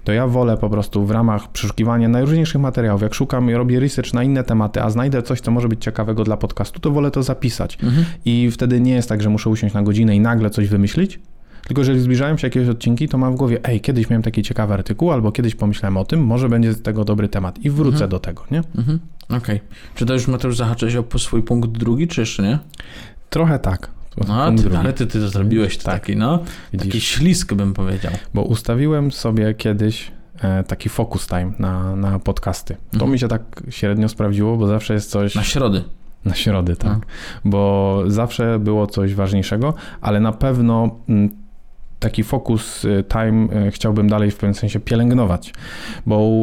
To 0.04 0.12
ja 0.12 0.26
wolę 0.26 0.56
po 0.56 0.70
prostu 0.70 1.06
w 1.06 1.10
ramach 1.10 1.52
przeszukiwania 1.52 2.08
najróżniejszych 2.08 2.60
materiałów, 2.60 3.02
jak 3.02 3.14
szukam 3.14 3.50
i 3.50 3.54
robię 3.54 3.80
research 3.80 4.14
na 4.14 4.22
inne 4.22 4.44
tematy, 4.44 4.82
a 4.82 4.90
znajdę 4.90 5.22
coś, 5.22 5.40
co 5.40 5.50
może 5.50 5.68
być 5.68 5.84
ciekawego 5.84 6.24
dla 6.24 6.36
podcastu, 6.36 6.80
to 6.80 6.90
wolę 6.90 7.10
to 7.10 7.22
zapisać. 7.22 7.78
Mhm. 7.82 8.04
I 8.24 8.50
wtedy 8.50 8.80
nie 8.80 8.92
jest 8.92 9.08
tak, 9.08 9.22
że 9.22 9.30
muszę 9.30 9.50
usiąść 9.50 9.74
na 9.74 9.82
godzinę 9.82 10.16
i 10.16 10.20
nagle 10.20 10.50
coś 10.50 10.68
wymyślić, 10.68 11.20
tylko 11.66 11.80
jeżeli 11.80 12.00
zbliżają 12.00 12.36
się 12.36 12.46
jakieś 12.46 12.68
odcinki, 12.68 13.08
to 13.08 13.18
mam 13.18 13.34
w 13.34 13.36
głowie, 13.36 13.60
ej, 13.64 13.80
kiedyś 13.80 14.10
miałem 14.10 14.22
taki 14.22 14.42
ciekawy 14.42 14.74
artykuł, 14.74 15.12
albo 15.12 15.32
kiedyś 15.32 15.54
pomyślałem 15.54 15.96
o 15.96 16.04
tym, 16.04 16.24
może 16.24 16.48
będzie 16.48 16.72
z 16.72 16.82
tego 16.82 17.04
dobry 17.04 17.28
temat 17.28 17.58
i 17.64 17.70
wrócę 17.70 17.92
Mhm. 17.92 18.10
do 18.10 18.18
tego, 18.18 18.44
nie? 18.50 18.62
Mhm. 18.78 18.98
Okej. 19.30 19.60
Czy 19.94 20.06
to 20.06 20.12
już 20.14 20.28
Mateusz 20.28 20.56
zahaczyłeś 20.56 20.96
o 20.96 21.18
swój 21.18 21.42
punkt 21.42 21.70
drugi, 21.70 22.08
czy 22.08 22.20
jeszcze 22.20 22.42
nie? 22.42 22.58
Trochę 23.30 23.58
tak. 23.58 23.90
No, 24.28 24.52
ty, 24.52 24.78
ale 24.78 24.92
ty, 24.92 25.06
ty 25.06 25.20
to 25.20 25.28
zrobiłeś 25.28 25.78
to 25.78 25.84
Tak. 25.84 26.00
taki, 26.00 26.16
no. 26.16 26.38
Widzisz? 26.72 26.86
Taki 26.88 27.00
ślisk 27.00 27.54
bym 27.54 27.74
powiedział. 27.74 28.12
Bo 28.34 28.42
ustawiłem 28.42 29.12
sobie 29.12 29.54
kiedyś 29.54 30.12
e, 30.42 30.64
taki 30.64 30.88
focus 30.88 31.26
time 31.26 31.52
na, 31.58 31.96
na 31.96 32.18
podcasty. 32.18 32.74
To 32.74 32.94
Mhm. 32.94 33.12
mi 33.12 33.18
się 33.18 33.28
tak 33.28 33.42
średnio 33.70 34.08
sprawdziło, 34.08 34.56
bo 34.56 34.66
zawsze 34.66 34.94
jest 34.94 35.10
coś... 35.10 35.34
Na 35.34 35.42
środy. 35.42 35.84
Na 36.24 36.34
środy, 36.34 36.76
tak. 36.76 36.92
No. 36.92 37.00
Bo 37.44 37.98
zawsze 38.06 38.58
było 38.58 38.86
coś 38.86 39.14
ważniejszego, 39.14 39.74
ale 40.00 40.20
na 40.20 40.32
pewno 40.32 40.96
mm, 41.08 41.30
taki 42.02 42.24
focus 42.24 42.84
y, 42.84 43.04
time 43.08 43.66
y, 43.66 43.70
chciałbym 43.70 44.08
dalej 44.08 44.30
w 44.30 44.36
pewnym 44.36 44.54
sensie 44.54 44.80
pielęgnować, 44.80 45.54
bo 46.06 46.42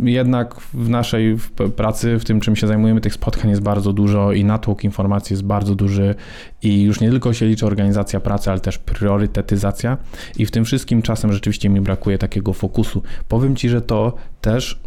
jednak 0.00 0.60
w 0.60 0.88
naszej 0.88 1.36
pracy, 1.76 2.18
w 2.18 2.24
tym 2.24 2.40
czym 2.40 2.56
się 2.56 2.66
zajmujemy, 2.66 3.00
tych 3.00 3.14
spotkań 3.14 3.50
jest 3.50 3.62
bardzo 3.62 3.92
dużo 3.92 4.32
i 4.32 4.44
natłok 4.44 4.84
informacji 4.84 5.34
jest 5.34 5.44
bardzo 5.44 5.74
duży 5.74 6.14
i 6.62 6.82
już 6.82 7.00
nie 7.00 7.10
tylko 7.10 7.32
się 7.32 7.46
liczy 7.46 7.66
organizacja 7.66 8.20
pracy, 8.20 8.50
ale 8.50 8.60
też 8.60 8.78
priorytetyzacja 8.78 9.98
i 10.38 10.46
w 10.46 10.50
tym 10.50 10.64
wszystkim 10.64 11.02
czasem 11.02 11.32
rzeczywiście 11.32 11.68
mi 11.68 11.80
brakuje 11.80 12.18
takiego 12.18 12.52
fokusu. 12.52 13.02
Powiem 13.28 13.56
Ci, 13.56 13.68
że 13.68 13.80
to 13.80 14.14
też 14.40 14.80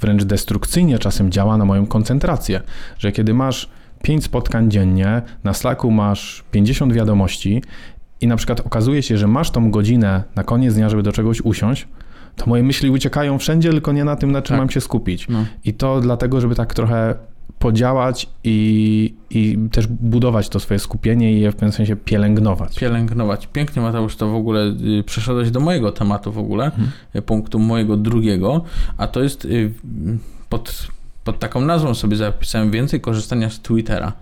wręcz 0.00 0.24
destrukcyjnie 0.24 0.98
czasem 0.98 1.30
działa 1.30 1.56
na 1.56 1.64
moją 1.64 1.86
koncentrację, 1.86 2.60
że 2.98 3.12
kiedy 3.12 3.34
masz 3.34 3.68
5 4.02 4.24
spotkań 4.24 4.70
dziennie, 4.70 5.22
na 5.44 5.54
Slacku 5.54 5.90
masz 5.90 6.44
50 6.50 6.92
wiadomości 6.92 7.62
i 8.22 8.26
na 8.26 8.36
przykład 8.36 8.60
okazuje 8.60 9.02
się, 9.02 9.18
że 9.18 9.26
masz 9.26 9.50
tą 9.50 9.70
godzinę 9.70 10.22
na 10.36 10.44
koniec 10.44 10.74
dnia, 10.74 10.88
żeby 10.88 11.02
do 11.02 11.12
czegoś 11.12 11.40
usiąść, 11.40 11.88
to 12.36 12.46
moje 12.46 12.62
myśli 12.62 12.90
uciekają 12.90 13.38
wszędzie, 13.38 13.70
tylko 13.70 13.92
nie 13.92 14.04
na 14.04 14.16
tym, 14.16 14.32
na 14.32 14.42
czym 14.42 14.54
Tak. 14.54 14.58
mam 14.58 14.70
się 14.70 14.80
skupić. 14.80 15.28
No. 15.28 15.44
I 15.64 15.74
to 15.74 16.00
dlatego, 16.00 16.40
żeby 16.40 16.54
tak 16.54 16.74
trochę 16.74 17.14
podziałać 17.58 18.28
i, 18.44 19.14
i 19.30 19.58
też 19.72 19.86
budować 19.86 20.48
to 20.48 20.60
swoje 20.60 20.80
skupienie 20.80 21.32
i 21.32 21.40
je 21.40 21.50
w 21.50 21.54
pewnym 21.54 21.72
sensie 21.72 21.96
pielęgnować. 21.96 22.78
Pielęgnować. 22.78 23.48
Pięknie, 23.52 23.82
Mateusz, 23.82 24.16
to 24.16 24.28
w 24.28 24.34
ogóle 24.34 24.74
y, 25.00 25.04
przeszedłeś 25.06 25.50
do 25.50 25.60
mojego 25.60 25.92
tematu 25.92 26.32
w 26.32 26.38
ogóle, 26.38 26.70
y, 27.16 27.22
punktu 27.22 27.58
mojego 27.58 27.96
drugiego, 27.96 28.64
a 28.96 29.06
to 29.06 29.22
jest 29.22 29.44
y, 29.44 29.70
pod, 30.48 30.88
pod 31.24 31.38
taką 31.38 31.60
nazwą 31.60 31.94
sobie 31.94 32.16
zapisałem 32.16 32.70
więcej 32.70 33.00
korzystania 33.00 33.50
z 33.50 33.60
Twittera, 33.60 34.12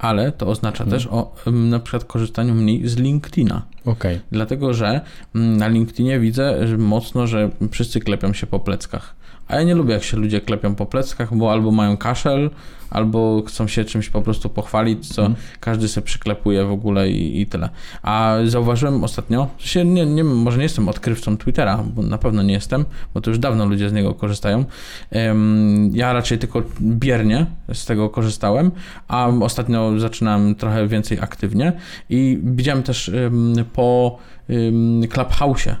ale 0.00 0.32
to 0.32 0.46
oznacza 0.46 0.84
Mhm. 0.84 1.00
też 1.02 1.08
o 1.12 1.34
na 1.52 1.78
przykład 1.78 2.04
korzystaniu 2.04 2.54
mniej 2.54 2.88
z 2.88 2.96
LinkedIna. 2.96 3.62
Okej. 3.84 4.20
Dlatego, 4.32 4.74
że 4.74 5.00
mm, 5.34 5.56
na 5.56 5.68
LinkedInie 5.68 6.20
widzę 6.20 6.66
że 6.68 6.78
mocno, 6.78 7.26
że 7.26 7.50
wszyscy 7.70 8.00
klepią 8.00 8.32
się 8.32 8.46
po 8.46 8.60
pleckach. 8.60 9.14
A 9.50 9.56
ja 9.56 9.62
nie 9.62 9.74
lubię, 9.74 9.94
jak 9.94 10.02
się 10.02 10.16
ludzie 10.16 10.40
klepią 10.40 10.74
po 10.74 10.86
pleckach, 10.86 11.36
bo 11.36 11.52
albo 11.52 11.70
mają 11.70 11.96
kaszel, 11.96 12.50
albo 12.90 13.42
chcą 13.46 13.68
się 13.68 13.84
czymś 13.84 14.10
po 14.10 14.22
prostu 14.22 14.48
pochwalić, 14.48 15.08
co 15.08 15.22
Mhm. 15.22 15.44
każdy 15.60 15.88
sobie 15.88 16.04
przyklepuje 16.04 16.64
w 16.64 16.70
ogóle 16.70 17.10
i, 17.10 17.40
i 17.40 17.46
tyle. 17.46 17.68
A 18.02 18.36
zauważyłem 18.44 19.04
ostatnio, 19.04 19.48
się 19.58 19.84
nie, 19.84 20.06
nie, 20.06 20.24
może 20.24 20.56
nie 20.56 20.62
jestem 20.62 20.88
odkrywcą 20.88 21.36
Twittera, 21.36 21.84
bo 21.94 22.02
na 22.02 22.18
pewno 22.18 22.42
nie 22.42 22.52
jestem, 22.52 22.84
bo 23.14 23.20
to 23.20 23.30
już 23.30 23.38
dawno 23.38 23.66
ludzie 23.66 23.88
z 23.88 23.92
niego 23.92 24.14
korzystają. 24.14 24.64
Em, 25.10 25.90
ja 25.94 26.12
raczej 26.12 26.38
tylko 26.38 26.62
biernie 26.80 27.46
z 27.72 27.84
tego 27.86 28.08
korzystałem, 28.08 28.70
a 29.08 29.28
ostatnio 29.40 29.98
zaczynałem 29.98 30.54
trochę 30.54 30.88
więcej 30.88 31.18
aktywnie 31.20 31.72
i 32.10 32.38
widziałem 32.42 32.82
też 32.82 33.08
em, 33.08 33.54
po 33.72 34.18
em, 34.48 35.00
Clubhouse'ie 35.00 35.74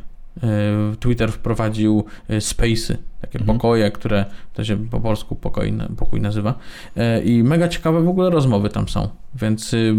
Twitter 1.00 1.32
wprowadził 1.32 2.04
e, 2.28 2.38
space'y, 2.38 2.96
takie 3.20 3.38
Mhm. 3.38 3.58
pokoje, 3.58 3.90
które 3.90 4.24
to 4.54 4.64
się 4.64 4.88
po 4.88 5.00
polsku 5.00 5.36
pokój, 5.36 5.72
pokój 5.96 6.20
nazywa. 6.20 6.54
E, 6.96 7.22
i 7.22 7.42
mega 7.42 7.68
ciekawe 7.68 8.02
w 8.02 8.08
ogóle 8.08 8.30
rozmowy 8.30 8.68
tam 8.68 8.88
są, 8.88 9.08
więc 9.34 9.74
y, 9.74 9.94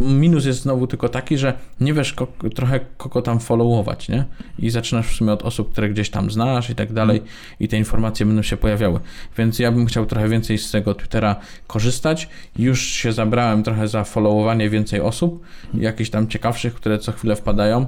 minus 0.00 0.44
jest 0.46 0.62
znowu 0.62 0.86
tylko 0.86 1.08
taki, 1.08 1.38
że 1.38 1.52
nie 1.80 1.94
wiesz 1.94 2.12
ko- 2.12 2.26
trochę 2.54 2.80
kogo 2.96 3.22
tam 3.22 3.40
followować, 3.40 4.08
nie? 4.08 4.24
I 4.58 4.70
zaczynasz 4.70 5.06
w 5.06 5.14
sumie 5.16 5.32
od 5.32 5.42
osób, 5.42 5.72
które 5.72 5.88
gdzieś 5.88 6.10
tam 6.10 6.30
znasz 6.30 6.70
i 6.70 6.74
tak 6.74 6.92
dalej 6.92 7.22
i 7.60 7.68
te 7.68 7.76
informacje 7.76 8.26
będą 8.26 8.42
się 8.42 8.56
pojawiały, 8.56 9.00
więc 9.38 9.58
ja 9.58 9.72
bym 9.72 9.86
chciał 9.86 10.06
trochę 10.06 10.28
więcej 10.28 10.58
z 10.58 10.70
tego 10.70 10.94
Twittera 10.94 11.36
korzystać, 11.66 12.28
już 12.58 12.80
się 12.82 13.12
zabrałem 13.12 13.62
trochę 13.62 13.88
za 13.88 14.04
followowanie 14.04 14.70
więcej 14.70 15.00
osób, 15.00 15.42
jakichś 15.74 16.10
tam 16.10 16.28
ciekawszych, 16.28 16.74
które 16.74 16.98
co 16.98 17.12
chwilę 17.12 17.36
wpadają, 17.36 17.86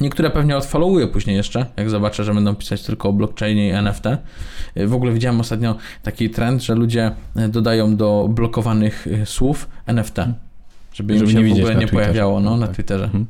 Niektóre 0.00 0.30
pewnie 0.30 0.56
odfollowuję 0.56 1.08
później 1.08 1.36
jeszcze, 1.36 1.66
jak 1.76 1.90
zobaczę, 1.90 2.24
że 2.24 2.34
będą 2.34 2.54
pisać 2.54 2.82
tylko 2.82 3.08
o 3.08 3.12
blockchainie 3.12 3.68
i 3.68 3.70
NFT. 3.70 4.04
W 4.76 4.94
ogóle 4.94 5.12
widziałem 5.12 5.40
ostatnio 5.40 5.76
taki 6.02 6.30
trend, 6.30 6.62
że 6.62 6.74
ludzie 6.74 7.10
dodają 7.48 7.96
do 7.96 8.26
blokowanych 8.30 9.06
y, 9.06 9.26
słów 9.26 9.68
NFT, 9.86 10.16
żeby 10.92 11.14
im 11.14 11.18
Żeby 11.18 11.32
się 11.32 11.42
nie 11.42 11.54
w 11.54 11.58
ogóle 11.58 11.74
nie 11.74 11.86
pojawiało 11.86 12.40
no, 12.40 12.56
na 12.56 12.66
Tak. 12.66 12.76
Twitterze. 12.76 13.04
Mhm. 13.04 13.26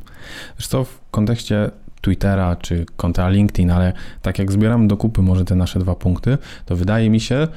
Wiesz 0.59 0.67
co, 0.67 0.85
w 0.85 1.01
kontekście 1.11 1.71
Twittera 2.01 2.57
czy 2.57 2.87
konta 2.97 3.29
LinkedIn, 3.29 3.71
ale 3.71 3.93
tak 4.23 4.39
jak 4.39 4.53
zbieram 4.53 4.89
do 4.89 4.97
kupy 4.97 5.23
może 5.23 5.45
te 5.45 5.55
nasze 5.55 5.79
dwa 5.79 5.95
punkty, 5.95 6.39
to 6.67 6.77
wydaje 6.77 7.11
mi 7.11 7.21
się, 7.21 7.49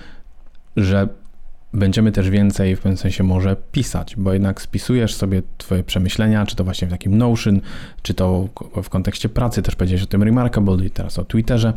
że 0.78 1.08
będziemy 1.74 2.12
też 2.12 2.30
więcej 2.30 2.76
w 2.76 2.80
pewnym 2.80 2.98
sensie 2.98 3.24
może 3.24 3.56
pisać, 3.72 4.16
bo 4.16 4.34
jednak 4.34 4.62
spisujesz 4.62 5.16
sobie 5.16 5.42
twoje 5.58 5.84
przemyślenia, 5.84 6.46
czy 6.46 6.56
to 6.56 6.64
właśnie 6.64 6.88
w 6.88 6.92
takim 6.92 7.18
Notion, 7.18 7.62
czy 8.02 8.14
to 8.14 8.48
w 8.84 8.90
kontekście 8.90 9.30
pracy, 9.30 9.62
też 9.62 9.76
powiedziałeś 9.76 10.04
o 10.04 10.08
tym 10.08 10.24
Remarkable 10.24 10.86
i 10.86 10.90
teraz 10.90 11.20
o 11.20 11.26
Twitterze. 11.26 11.74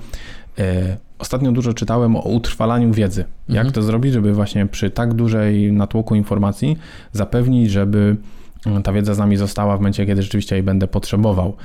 E, 0.59 0.97
ostatnio 1.19 1.53
dużo 1.53 1.75
czytałem 1.75 2.17
o 2.17 2.21
utrwalaniu 2.21 2.93
wiedzy. 2.93 3.25
Jak 3.49 3.57
Mhm. 3.59 3.73
to 3.73 3.83
zrobić, 3.83 4.13
żeby 4.13 4.33
właśnie 4.35 4.67
przy 4.67 4.91
tak 4.91 5.15
dużej 5.15 5.73
natłoku 5.73 6.15
informacji 6.15 6.77
zapewnić, 7.13 7.71
żeby 7.71 8.17
e, 8.67 8.83
ta 8.83 8.93
wiedza 8.93 9.15
z 9.15 9.19
nami 9.19 9.37
została 9.37 9.77
w 9.77 9.81
momencie, 9.81 10.07
kiedy 10.07 10.23
rzeczywiście 10.23 10.57
jej 10.57 10.63
będę 10.63 10.89
potrzebował. 10.89 11.57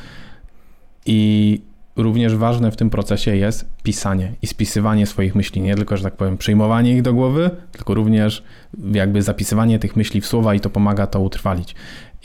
I 1.05 1.62
również 1.96 2.36
ważne 2.36 2.72
w 2.72 2.75
tym 2.75 2.90
procesie 2.90 3.36
jest 3.36 3.70
pisanie 3.84 4.32
i 4.42 4.48
spisywanie 4.48 5.06
swoich 5.06 5.36
myśli. 5.36 5.62
Nie 5.62 5.75
tylko, 5.75 5.98
że 5.98 6.04
tak 6.04 6.16
powiem, 6.16 6.38
przyjmowanie 6.38 6.92
ich 6.96 7.02
do 7.02 7.14
głowy, 7.14 7.50
tylko 7.72 7.94
również 7.94 8.44
jakby 8.92 9.22
zapisywanie 9.22 9.80
tych 9.80 9.96
myśli 9.96 10.22
w 10.22 10.28
słowa 10.28 10.56
i 10.56 10.60
to 10.60 10.70
pomaga 10.70 11.08
to 11.08 11.20
utrwalić. 11.20 11.75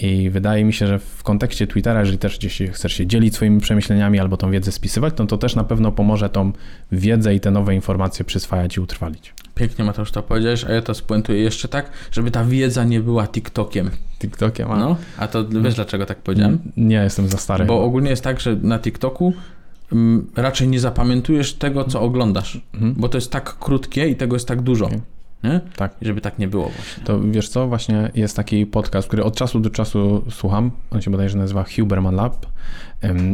I 0.02 0.30
wydaje 0.30 0.64
mi 0.64 0.72
się, 0.72 0.86
że 0.86 0.98
w 0.98 1.22
kontekście 1.22 1.66
Twittera, 1.66 2.00
jeżeli 2.00 2.18
też 2.18 2.38
gdzieś 2.38 2.62
chcesz 2.72 2.92
się 2.92 3.06
dzielić 3.06 3.34
swoimi 3.34 3.60
przemyśleniami 3.60 4.18
albo 4.20 4.36
tą 4.36 4.50
wiedzę 4.50 4.72
spisywać, 4.72 5.14
no 5.18 5.26
to 5.26 5.38
też 5.38 5.56
na 5.56 5.64
pewno 5.64 5.92
pomoże 5.92 6.28
tą 6.28 6.52
wiedzę 6.92 7.34
i 7.34 7.40
te 7.40 7.50
nowe 7.50 7.74
informacje 7.74 8.24
przyswajać 8.24 8.76
i 8.76 8.80
utrwalić. 8.80 9.34
Pięknie 9.54 9.84
Mateusz 9.84 10.10
to 10.12 10.22
powiedziałeś, 10.22 10.64
a 10.64 10.72
ja 10.72 10.82
to 10.82 10.94
spuentuję 10.94 11.42
jeszcze 11.42 11.68
tak, 11.68 11.90
żeby 12.12 12.30
ta 12.30 12.44
wiedza 12.44 12.84
nie 12.84 13.00
była 13.00 13.26
TikTokiem. 13.26 13.90
TikTokiem, 14.18 14.70
a 14.70 14.76
No, 14.76 14.96
a 15.18 15.28
to 15.28 15.48
wiesz 15.48 15.74
dlaczego 15.74 16.06
tak 16.06 16.18
powiedziałem? 16.18 16.58
nie 16.76 16.96
jestem 16.96 17.28
za 17.28 17.38
stary. 17.38 17.64
Bo 17.64 17.82
ogólnie 17.84 18.10
jest 18.10 18.24
tak, 18.24 18.40
że 18.40 18.56
na 18.56 18.78
TikToku 18.78 19.32
raczej 20.36 20.68
nie 20.68 20.80
zapamiętujesz 20.80 21.54
tego, 21.54 21.84
co 21.84 22.00
oglądasz, 22.00 22.60
Mhm. 22.74 22.94
bo 22.98 23.08
to 23.08 23.16
jest 23.18 23.32
tak 23.32 23.58
krótkie 23.58 24.08
i 24.08 24.16
tego 24.16 24.36
jest 24.36 24.48
tak 24.48 24.62
dużo. 24.62 24.86
Okej. 24.86 25.00
Nie? 25.44 25.60
Tak. 25.76 25.94
Żeby 26.02 26.20
tak 26.20 26.38
nie 26.38 26.48
było 26.48 26.64
właśnie. 26.64 27.04
To 27.04 27.20
wiesz 27.20 27.48
co, 27.48 27.68
właśnie 27.68 28.10
jest 28.14 28.36
taki 28.36 28.66
podcast, 28.66 29.08
który 29.08 29.24
od 29.24 29.36
czasu 29.36 29.60
do 29.60 29.70
czasu 29.70 30.24
słucham. 30.30 30.70
On 30.90 31.00
się 31.02 31.10
bodajże 31.10 31.38
nazywa 31.38 31.64
Huberman 31.76 32.14
Lab. 32.14 32.46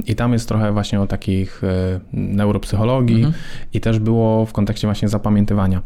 I 0.06 0.14
tam 0.14 0.32
jest 0.32 0.48
trochę 0.48 0.72
właśnie 0.72 1.00
o 1.00 1.06
takich 1.06 1.64
e, 1.64 2.00
neuropsychologii 2.12 3.16
Mhm. 3.16 3.34
i 3.72 3.80
też 3.80 3.98
było 3.98 4.46
w 4.46 4.52
kontekście 4.52 4.86
właśnie 4.86 5.08
zapamiętywania. 5.08 5.82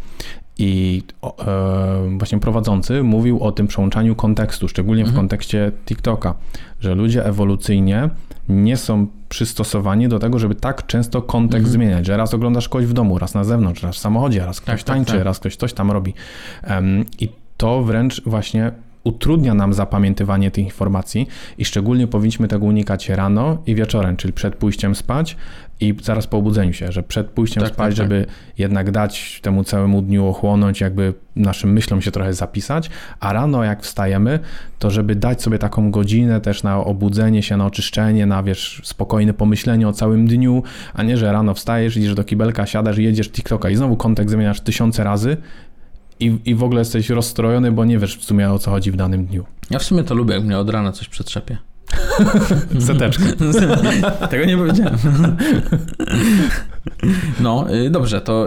I 0.62 1.02
e, 1.24 2.18
właśnie 2.18 2.38
prowadzący 2.38 3.02
mówił 3.02 3.40
o 3.40 3.52
tym 3.52 3.66
przełączaniu 3.66 4.14
kontekstu, 4.14 4.68
szczególnie 4.68 5.04
w 5.04 5.06
Mhm. 5.08 5.22
kontekście 5.22 5.72
TikToka, 5.86 6.34
że 6.80 6.94
ludzie 6.94 7.26
ewolucyjnie 7.26 8.08
nie 8.48 8.76
są 8.76 9.06
przystosowani 9.28 10.08
do 10.08 10.18
tego, 10.18 10.38
żeby 10.38 10.54
tak 10.54 10.86
często 10.86 11.22
kontekst 11.22 11.66
Mhm. 11.66 11.72
zmieniać, 11.72 12.06
że 12.06 12.16
raz 12.16 12.34
oglądasz 12.34 12.68
kogoś 12.68 12.86
w 12.86 12.92
domu, 12.92 13.18
raz 13.18 13.34
na 13.34 13.44
zewnątrz, 13.44 13.82
raz 13.82 13.96
w 13.96 13.98
samochodzie, 13.98 14.46
raz 14.46 14.60
ktoś 14.60 14.80
Tak, 14.80 14.86
tak, 14.86 14.96
tańczy, 14.96 15.12
tak. 15.12 15.24
raz 15.24 15.38
ktoś 15.38 15.56
coś 15.56 15.72
tam 15.72 15.90
robi. 15.90 16.14
Em, 16.62 17.04
I 17.20 17.28
to 17.56 17.82
wręcz 17.82 18.22
właśnie 18.26 18.72
utrudnia 19.04 19.54
nam 19.54 19.72
zapamiętywanie 19.72 20.50
tych 20.50 20.64
informacji 20.64 21.28
i 21.58 21.64
szczególnie 21.64 22.06
powinniśmy 22.06 22.48
tego 22.48 22.66
unikać 22.66 23.08
rano 23.08 23.62
i 23.66 23.74
wieczorem, 23.74 24.16
czyli 24.16 24.32
przed 24.32 24.56
pójściem 24.56 24.94
spać 24.94 25.36
i 25.80 25.94
zaraz 26.02 26.26
po 26.26 26.36
obudzeniu 26.36 26.72
się, 26.72 26.92
że 26.92 27.02
przed 27.02 27.26
pójściem 27.26 27.62
Tak, 27.62 27.72
spać, 27.72 27.96
tak, 27.96 27.96
tak. 27.96 27.96
żeby 27.96 28.26
jednak 28.58 28.90
dać 28.90 29.40
temu 29.42 29.64
całemu 29.64 30.02
dniu 30.02 30.26
ochłonąć, 30.26 30.80
jakby 30.80 31.14
naszym 31.36 31.72
myślom 31.72 32.02
się 32.02 32.10
trochę 32.10 32.34
zapisać, 32.34 32.90
a 33.20 33.32
rano 33.32 33.64
jak 33.64 33.82
wstajemy, 33.82 34.38
to 34.78 34.90
żeby 34.90 35.14
dać 35.14 35.42
sobie 35.42 35.58
taką 35.58 35.90
godzinę 35.90 36.40
też 36.40 36.62
na 36.62 36.84
obudzenie 36.84 37.42
się, 37.42 37.56
na 37.56 37.66
oczyszczenie, 37.66 38.26
na 38.26 38.42
wiesz, 38.42 38.80
spokojne 38.84 39.34
pomyślenie 39.34 39.88
o 39.88 39.92
całym 39.92 40.26
dniu, 40.26 40.62
a 40.94 41.02
nie, 41.02 41.16
że 41.16 41.32
rano 41.32 41.54
wstajesz, 41.54 41.96
idziesz 41.96 42.14
do 42.14 42.24
kibelka, 42.24 42.66
siadasz 42.66 42.98
i 42.98 43.04
jedziesz 43.04 43.30
TikToka 43.30 43.70
i 43.70 43.76
znowu 43.76 43.96
kontekst 43.96 44.32
zmieniasz 44.32 44.60
tysiące 44.60 45.04
razy 45.04 45.36
i, 46.20 46.38
i 46.44 46.54
w 46.54 46.62
ogóle 46.62 46.80
jesteś 46.80 47.10
rozstrojony, 47.10 47.72
bo 47.72 47.84
nie 47.84 47.98
wiesz 47.98 48.16
w 48.16 48.24
sumie 48.24 48.50
o 48.50 48.58
co 48.58 48.70
chodzi 48.70 48.92
w 48.92 48.96
danym 48.96 49.26
dniu. 49.26 49.44
Ja 49.70 49.78
w 49.78 49.82
sumie 49.82 50.04
to 50.04 50.14
lubię, 50.14 50.34
jak 50.34 50.44
mnie 50.44 50.58
od 50.58 50.70
rana 50.70 50.92
coś 50.92 51.08
przetrzepie. 51.08 51.58
Seteczka. 52.86 53.24
Tego 54.30 54.44
nie 54.44 54.56
powiedziałem. 54.56 54.98
No, 57.40 57.74
y, 57.74 57.90
dobrze, 57.90 58.20
to 58.20 58.46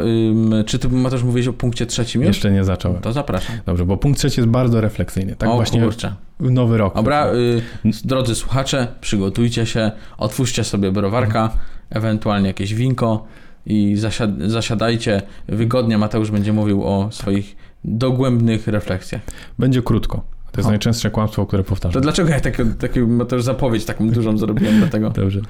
czy 0.66 0.80
ty 0.80 0.90
Mateusz 0.90 1.24
mówiłeś 1.24 1.48
o 1.48 1.54
punkcie 1.54 1.86
trzecim 1.86 2.22
już? 2.22 2.28
Jeszcze 2.28 2.52
nie 2.52 2.64
zacząłem. 2.64 3.02
To 3.02 3.14
zapraszam. 3.14 3.56
Dobrze, 3.66 3.86
bo 3.86 3.98
punkt 3.98 4.20
trzeci 4.20 4.40
jest 4.40 4.50
bardzo 4.50 4.82
refleksyjny. 4.82 5.36
Tak 5.36 5.50
o 5.50 5.56
właśnie 5.56 5.82
kurczę. 5.82 6.16
nowy 6.40 6.78
rok. 6.78 6.96
Dobra, 6.96 7.34
y, 7.34 7.62
drodzy 8.06 8.36
słuchacze, 8.36 8.88
przygotujcie 9.02 9.66
się, 9.66 9.92
otwórzcie 10.18 10.64
sobie 10.64 10.92
browarka, 10.92 11.58
ewentualnie 11.90 12.48
jakieś 12.48 12.74
winko 12.74 13.28
i 13.66 13.96
zasiad 13.96 14.30
zasiadajcie 14.46 15.22
wygodnie. 15.48 15.98
Mateusz 15.98 16.32
będzie 16.32 16.54
mówił 16.54 16.84
o 16.84 17.12
swoich 17.12 17.56
dogłębnych 17.86 18.68
refleksjach. 18.68 19.22
Będzie 19.60 19.82
krótko. 19.82 20.18
To 20.52 20.60
jest 20.60 20.68
O. 20.68 20.72
najczęstsze 20.72 21.10
kłamstwo, 21.12 21.46
które 21.46 21.64
To 21.64 21.70
powtarzam. 21.70 22.02
dlaczego 22.02 22.30
ja 22.30 22.40
taką 22.40 22.74
taki, 22.74 23.00
Mateusz 23.00 23.44
zapowiedź 23.44 23.86
taką 23.86 24.10
dużą 24.10 24.38
zrobiłem 24.38 24.80
do 24.80 24.88
tego? 24.88 25.10
Dobrze. 25.10 25.42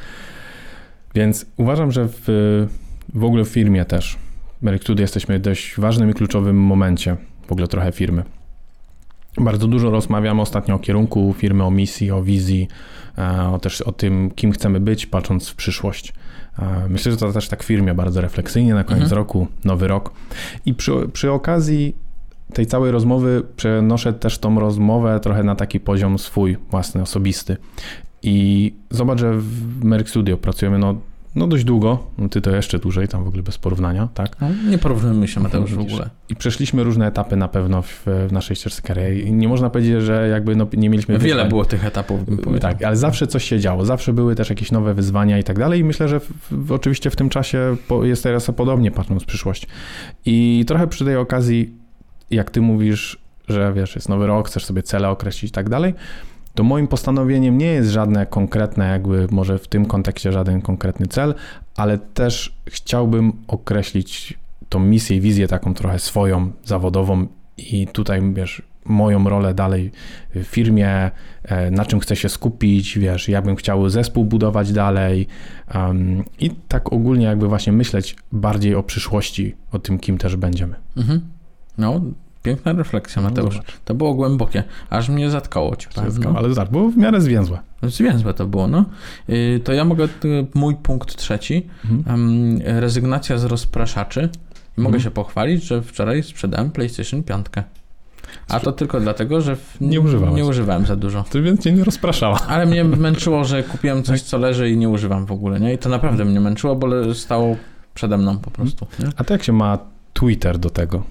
Więc 1.16 1.46
uważam, 1.58 1.92
że 1.92 2.08
w, 2.08 2.24
w 3.14 3.24
ogóle 3.24 3.44
w 3.46 3.48
firmie 3.50 3.86
też, 3.86 4.18
Merikudy 4.62 5.02
jesteśmy 5.02 5.40
w 5.40 5.42
dość 5.42 5.74
ważnym 5.80 6.10
i 6.10 6.14
kluczowym 6.14 6.58
momencie, 6.62 7.18
w 7.48 7.52
ogóle 7.52 7.68
trochę 7.68 7.92
firmy. 7.92 8.24
Bardzo 9.38 9.68
dużo 9.68 9.90
rozmawiamy 9.90 10.42
ostatnio 10.42 10.76
o 10.76 10.80
kierunku 10.80 11.36
firmy, 11.38 11.64
o 11.64 11.72
misji, 11.72 12.12
o 12.12 12.24
wizji, 12.24 12.68
e, 13.18 13.42
o 13.50 13.60
też 13.60 13.82
o 13.82 13.92
tym, 13.92 14.32
kim 14.32 14.52
chcemy 14.52 14.80
być, 14.80 15.06
patrząc 15.06 15.50
w 15.50 15.56
przyszłość. 15.56 16.14
E, 16.60 16.86
Myślę, 16.90 17.12
że 17.12 17.18
to 17.18 17.34
też 17.34 17.48
tak 17.48 17.64
w 17.64 17.66
firmie 17.68 17.94
bardzo 17.94 18.22
refleksyjnie 18.22 18.74
na 18.74 18.84
koniec 18.84 19.04
Mhm. 19.04 19.18
roku, 19.18 19.48
nowy 19.66 19.88
rok. 19.88 20.14
I 20.66 20.74
przy, 20.74 20.92
przy 21.14 21.32
okazji 21.32 21.96
tej 22.54 22.66
całej 22.66 22.92
rozmowy 22.92 23.44
przenoszę 23.56 24.14
też 24.14 24.38
tą 24.38 24.60
rozmowę 24.60 25.20
trochę 25.20 25.44
na 25.44 25.56
taki 25.56 25.80
poziom 25.80 26.20
swój, 26.20 26.58
własny, 26.72 27.02
osobisty. 27.02 27.58
I 28.24 28.74
zobacz, 28.90 29.20
że 29.20 29.34
w 29.34 29.84
Merck 29.84 30.10
Studio 30.10 30.38
pracujemy 30.38 30.80
no, 30.80 30.96
no 31.36 31.48
dość 31.48 31.64
długo, 31.64 32.08
no 32.18 32.30
ty 32.30 32.42
to 32.42 32.56
jeszcze 32.56 32.80
dłużej, 32.80 33.08
tam 33.08 33.24
w 33.24 33.28
ogóle 33.28 33.44
bez 33.44 33.58
porównania, 33.58 34.08
tak? 34.14 34.42
No, 34.42 34.48
nie 34.70 34.78
porównujmy 34.78 35.28
się, 35.28 35.40
Mateusz, 35.40 35.72
w 35.74 35.78
Widzisz. 35.78 35.94
ogóle. 35.94 36.10
I 36.30 36.36
przeszliśmy 36.36 36.84
różne 36.84 37.08
etapy 37.08 37.36
na 37.36 37.48
pewno 37.48 37.82
w, 37.82 38.04
w 38.06 38.32
naszej 38.32 38.56
ścieżce 38.56 38.82
kariery. 38.82 39.20
I 39.20 39.34
nie 39.34 39.48
można 39.48 39.70
powiedzieć, 39.70 40.02
że 40.02 40.28
jakby 40.28 40.56
no, 40.56 40.68
nie 40.74 40.90
mieliśmy 40.90 41.18
Wiele 41.18 41.34
wyzwań. 41.34 41.50
było 41.50 41.66
tych 41.66 41.86
etapów, 41.86 42.26
bym 42.26 42.38
powiedział. 42.38 42.72
Tak, 42.72 42.84
ale 42.84 42.96
zawsze 42.96 43.28
coś 43.28 43.44
się 43.44 43.60
działo, 43.60 43.86
zawsze 43.86 44.14
były 44.14 44.36
też 44.36 44.50
jakieś 44.50 44.72
nowe 44.72 44.94
wyzwania 44.94 45.40
i 45.40 45.44
tak 45.44 45.60
dalej 45.60 45.80
i 45.80 45.84
myślę, 45.84 46.08
że 46.08 46.20
w, 46.52 46.72
oczywiście 46.72 47.10
w 47.10 47.16
tym 47.16 47.30
czasie 47.30 47.76
jest 48.02 48.24
teraz 48.24 48.52
podobnie 48.56 48.92
patrząc 48.92 49.24
w 49.24 49.26
przyszłość. 49.26 49.68
I 50.26 50.64
trochę 50.68 50.88
przy 50.88 51.06
tej 51.06 51.16
okazji, 51.18 51.83
jak 52.32 52.52
ty 52.52 52.62
mówisz, 52.62 53.18
że 53.48 53.74
wiesz, 53.74 53.96
jest 53.96 54.10
nowy 54.10 54.28
rok, 54.28 54.48
chcesz 54.48 54.66
sobie 54.66 54.84
cele 54.84 55.10
określić 55.10 55.50
i 55.50 55.54
tak 55.54 55.70
dalej, 55.70 55.94
to 56.56 56.64
moim 56.64 56.88
postanowieniem 56.88 57.58
nie 57.58 57.66
jest 57.66 57.90
żadne 57.90 58.26
konkretne, 58.26 58.90
jakby 58.90 59.28
może 59.32 59.60
w 59.60 59.68
tym 59.68 59.86
kontekście 59.86 60.32
żaden 60.32 60.62
konkretny 60.62 61.08
cel, 61.08 61.36
ale 61.76 61.98
też 61.98 62.56
chciałbym 62.66 63.34
określić 63.48 64.40
tą 64.70 64.80
misję 64.80 65.18
i 65.18 65.22
wizję 65.22 65.48
taką 65.48 65.74
trochę 65.74 66.00
swoją, 66.00 66.52
zawodową 66.66 67.28
i 67.58 67.88
tutaj, 67.88 68.34
wiesz, 68.34 68.62
moją 68.86 69.30
rolę 69.30 69.54
dalej 69.54 69.92
w 70.36 70.44
firmie, 70.44 71.12
e, 71.44 71.72
na 71.72 71.86
czym 71.86 72.00
chcę 72.00 72.16
się 72.16 72.30
skupić, 72.30 73.00
wiesz, 73.00 73.30
jak 73.30 73.46
bym 73.46 73.56
chciał 73.56 73.90
zespół 73.90 74.26
budować 74.26 74.72
dalej 74.72 75.28
um, 75.76 76.24
i 76.40 76.52
tak 76.68 76.94
ogólnie 76.94 77.26
jakby 77.26 77.48
właśnie 77.48 77.74
myśleć 77.74 78.16
bardziej 78.32 78.76
o 78.76 78.84
przyszłości, 78.84 79.56
o 79.72 79.80
tym, 79.80 80.00
kim 80.00 80.18
też 80.18 80.36
będziemy. 80.36 80.76
Mhm. 80.98 81.22
No, 81.78 82.02
piękna 82.44 82.74
refleksja, 82.74 83.22
Mateusz. 83.22 83.54
zobacz. 83.54 83.68
To 83.86 83.94
było 83.96 84.14
głębokie, 84.14 84.64
aż 84.90 85.10
mnie 85.10 85.30
zatkało 85.30 85.76
ci 85.76 85.88
powiem. 85.96 86.12
No. 86.24 86.34
Ale 86.38 86.50
zobacz, 86.50 86.70
było 86.70 86.90
w 86.90 86.98
miarę 86.98 87.22
zwięzłe. 87.22 87.60
Zwięzłe 87.84 88.34
to 88.34 88.46
było, 88.48 88.68
no. 88.68 88.86
Y, 89.30 89.62
To 89.64 89.74
ja 89.74 89.86
mogę, 89.86 90.04
y, 90.06 90.10
mój 90.54 90.76
punkt 90.76 91.16
trzeci, 91.16 91.68
Mhm. 91.92 92.62
rezygnacja 92.80 93.38
z 93.38 93.44
rozpraszaczy. 93.44 94.30
Mogę 94.78 94.88
Mhm. 94.88 95.04
się 95.04 95.12
pochwalić, 95.12 95.64
że 95.64 95.82
wczoraj 95.82 96.24
sprzedałem 96.24 96.72
PlayStation 96.72 97.24
5. 97.24 97.46
A 98.50 98.60
to 98.60 98.72
tylko 98.72 99.00
dlatego, 99.00 99.42
że 99.42 99.56
w, 99.56 99.78
Nie 99.82 100.02
używałeś. 100.02 100.36
nie 100.36 100.46
używałem 100.46 100.86
za 100.86 100.96
dużo. 100.96 101.24
To 101.32 101.42
więc 101.42 101.62
cię 101.64 101.72
nie 101.72 101.84
rozpraszała. 101.84 102.40
Ale 102.48 102.66
mnie 102.66 102.84
męczyło, 103.08 103.44
że 103.46 103.64
kupiłem 103.64 104.04
coś, 104.04 104.22
co 104.22 104.38
leży 104.38 104.70
i 104.70 104.78
nie 104.78 104.90
używam 104.90 105.26
w 105.26 105.32
ogóle, 105.32 105.60
nie? 105.60 105.74
I 105.74 105.78
to 105.78 105.90
naprawdę 105.90 106.26
mnie 106.26 106.40
męczyło, 106.40 106.76
bo 106.76 107.14
stało 107.14 107.56
przede 107.94 108.18
mną 108.18 108.38
po 108.40 108.52
prostu, 108.52 108.88
nie? 109.00 109.06
A 109.18 109.24
to 109.24 109.34
jak 109.34 109.44
się 109.44 109.54
ma 109.54 109.78
Twitter 110.14 110.58
do 110.60 110.70
tego? 110.70 111.04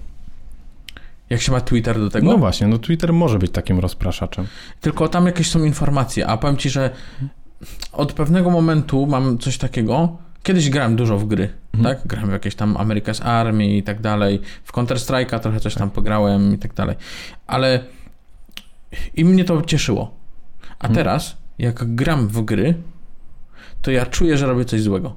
Jak 1.33 1.41
się 1.41 1.51
ma 1.51 1.61
Twitter 1.61 1.99
do 1.99 2.09
tego? 2.09 2.27
No 2.27 2.37
właśnie, 2.37 2.67
no 2.67 2.77
Twitter 2.77 3.13
może 3.13 3.39
być 3.39 3.51
takim 3.51 3.79
rozpraszaczem. 3.79 4.47
Tylko 4.81 5.07
tam 5.07 5.25
jakieś 5.25 5.49
są 5.51 5.63
informacje, 5.63 6.27
a 6.27 6.37
powiem 6.37 6.57
ci, 6.57 6.69
że 6.69 6.89
od 7.91 8.13
pewnego 8.13 8.49
momentu 8.49 9.05
mam 9.07 9.37
coś 9.37 9.57
takiego. 9.57 10.17
Kiedyś 10.43 10.69
grałem 10.69 10.95
dużo 10.95 11.17
w 11.17 11.25
gry, 11.25 11.49
Mhm. 11.73 11.95
tak? 11.95 12.07
Grałem 12.07 12.29
w 12.29 12.33
jakieś 12.33 12.55
tam 12.55 12.73
America's 12.73 13.23
Army 13.23 13.67
i 13.77 13.83
tak 13.83 14.01
dalej. 14.01 14.41
W 14.63 14.71
Counter 14.71 14.97
Strike'a 14.97 15.39
trochę 15.39 15.59
coś 15.59 15.75
tam 15.75 15.89
pograłem 15.89 16.53
i 16.53 16.57
tak 16.57 16.73
dalej. 16.73 16.95
Ale 17.47 17.79
i 19.15 19.25
mnie 19.25 19.43
to 19.45 19.61
cieszyło. 19.61 20.13
A 20.79 20.87
Mhm. 20.87 20.93
teraz, 20.95 21.37
jak 21.59 21.95
gram 21.95 22.27
w 22.27 22.41
gry, 22.41 22.73
to 23.81 23.91
ja 23.91 24.05
czuję, 24.05 24.37
że 24.37 24.45
robię 24.47 24.65
coś 24.65 24.81
złego. 24.81 25.15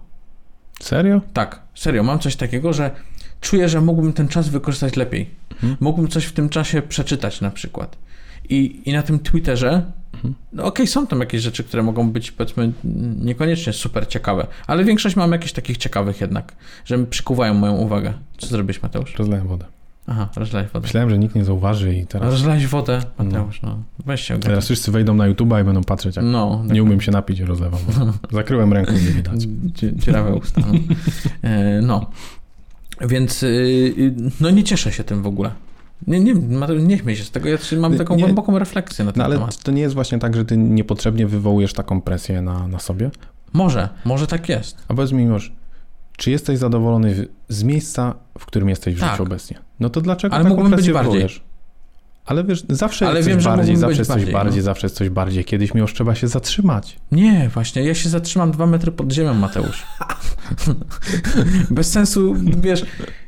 Serio? 0.80 1.20
Tak, 1.32 1.62
serio, 1.74 2.02
mam 2.02 2.18
coś 2.18 2.36
takiego, 2.36 2.72
że 2.72 2.90
czuję, 3.40 3.68
że 3.68 3.80
mógłbym 3.80 4.12
ten 4.12 4.28
czas 4.28 4.48
wykorzystać 4.48 4.96
lepiej. 4.96 5.30
Mhm. 5.52 5.76
Mógłbym 5.80 6.08
coś 6.08 6.24
w 6.24 6.32
tym 6.32 6.48
czasie 6.48 6.82
przeczytać 6.82 7.40
na 7.40 7.50
przykład. 7.50 7.96
I, 8.48 8.80
i 8.84 8.92
na 8.92 9.02
tym 9.02 9.18
Twitterze, 9.18 9.82
Mhm. 10.14 10.34
no 10.52 10.64
okej, 10.64 10.86
są 10.86 11.06
tam 11.06 11.20
jakieś 11.20 11.42
rzeczy, 11.42 11.64
które 11.64 11.82
mogą 11.82 12.10
być 12.10 12.32
powiedzmy 12.32 12.72
niekoniecznie 13.24 13.72
super 13.72 14.08
ciekawe, 14.08 14.46
ale 14.66 14.84
większość 14.84 15.16
mam 15.16 15.32
jakichś 15.32 15.52
takich 15.52 15.76
ciekawych 15.76 16.20
jednak, 16.20 16.52
że 16.84 16.98
przykuwają 17.06 17.54
moją 17.54 17.72
uwagę. 17.76 18.12
Co 18.38 18.46
zrobisz, 18.46 18.82
Mateusz? 18.82 19.14
Rozlałem 19.18 19.46
wodę. 19.48 19.64
Aha, 20.06 20.28
rozlałeś 20.36 20.68
wodę. 20.70 20.82
Myślałem, 20.86 21.10
że 21.10 21.18
nikt 21.18 21.34
nie 21.34 21.44
zauważy 21.44 21.94
i 21.94 22.06
teraz, 22.06 22.30
Rozlałeś 22.30 22.66
wodę, 22.66 23.00
Mateusz, 23.18 23.62
no. 23.62 23.78
Weź 24.06 24.20
się 24.20 24.34
ogarnij. 24.34 24.48
teraz 24.50 24.64
wszyscy 24.64 24.92
wejdą 24.92 25.14
na 25.14 25.30
YouTube'a 25.30 25.60
i 25.60 25.64
będą 25.64 25.84
patrzeć, 25.84 26.16
jak 26.16 26.24
No, 26.24 26.62
nie 26.72 26.82
umiem 26.82 27.00
się 27.00 27.12
napić 27.12 27.38
i 27.38 27.44
rozlewam. 27.44 27.80
Zakryłem 28.32 28.72
ręką, 28.72 28.92
nie 28.92 28.98
widać. 28.98 29.42
Dzie- 29.46 29.92
Dziurawe 29.96 30.34
usta. 30.34 30.60
No. 30.60 30.72
E, 31.42 31.80
no. 31.82 32.10
Więc 33.00 33.42
y, 33.42 33.46
y, 33.46 34.14
no 34.40 34.50
nie 34.50 34.64
cieszę 34.64 34.92
się 34.92 35.04
tym 35.04 35.22
w 35.22 35.26
ogóle. 35.26 35.50
Nie, 36.06 36.20
nie, 36.20 36.34
nie 36.78 36.98
śmiej 36.98 37.16
się 37.16 37.24
z 37.24 37.30
tego. 37.30 37.48
Ja 37.48 37.58
mam 37.80 37.92
Nie- 37.92 37.98
taką 37.98 38.16
nie. 38.16 38.22
głęboką 38.22 38.58
refleksję 38.58 39.04
na 39.04 39.12
ten 39.12 39.18
No 39.18 39.24
ale 39.24 39.34
temat. 39.36 39.62
to 39.62 39.72
nie 39.72 39.82
jest 39.82 39.94
właśnie 39.94 40.18
tak, 40.18 40.36
że 40.36 40.44
ty 40.44 40.56
niepotrzebnie 40.56 41.26
wywołujesz 41.26 41.72
taką 41.72 42.00
presję 42.00 42.42
na, 42.42 42.68
na 42.68 42.78
sobie? 42.78 43.10
Może, 43.52 43.88
może 44.04 44.26
tak 44.26 44.48
jest. 44.48 44.76
A 44.88 44.94
powiedz 44.94 45.12
mi, 45.12 45.24
Miłosz, 45.24 45.52
czy 46.16 46.30
jesteś 46.30 46.58
zadowolony 46.58 47.26
z 47.48 47.62
miejsca, 47.62 48.14
w 48.38 48.46
którym 48.46 48.68
jesteś 48.68 48.94
w 48.94 49.00
Tak. 49.00 49.10
życiu 49.10 49.22
obecnie? 49.22 49.58
No 49.80 49.90
to 49.90 50.00
dlaczego 50.00 50.34
Ale 50.34 50.44
taką 50.44 50.56
mógłbym 50.56 50.76
być 50.76 50.86
bardziej. 50.90 51.02
wywołujesz? 51.02 51.42
Ale 52.26 52.44
wiesz, 52.44 52.64
zawsze 52.68 53.06
Ale 53.06 53.16
jest 53.16 53.28
wiem, 53.28 53.38
coś 53.38 53.44
bardziej, 53.44 53.76
zawsze 53.76 53.98
jest 53.98 54.10
coś 54.10 54.16
bardziej, 54.16 54.34
bardziej, 54.34 54.56
no. 54.56 54.64
zawsze 54.64 54.86
jest 54.86 54.96
coś 54.96 55.08
bardziej. 55.08 55.44
Kiedyś 55.44 55.74
mi 55.74 55.80
już 55.80 55.94
trzeba 55.94 56.14
się 56.14 56.28
zatrzymać. 56.28 56.96
Nie, 57.12 57.48
właśnie, 57.48 57.84
ja 57.84 57.94
się 57.94 58.08
zatrzymam 58.08 58.50
dwa 58.50 58.66
metry 58.66 58.92
pod 58.92 59.12
ziemią, 59.12 59.34
Mateusz. 59.34 59.82
Bez 61.70 61.90
sensu, 61.90 62.34
wiesz, 62.62 62.86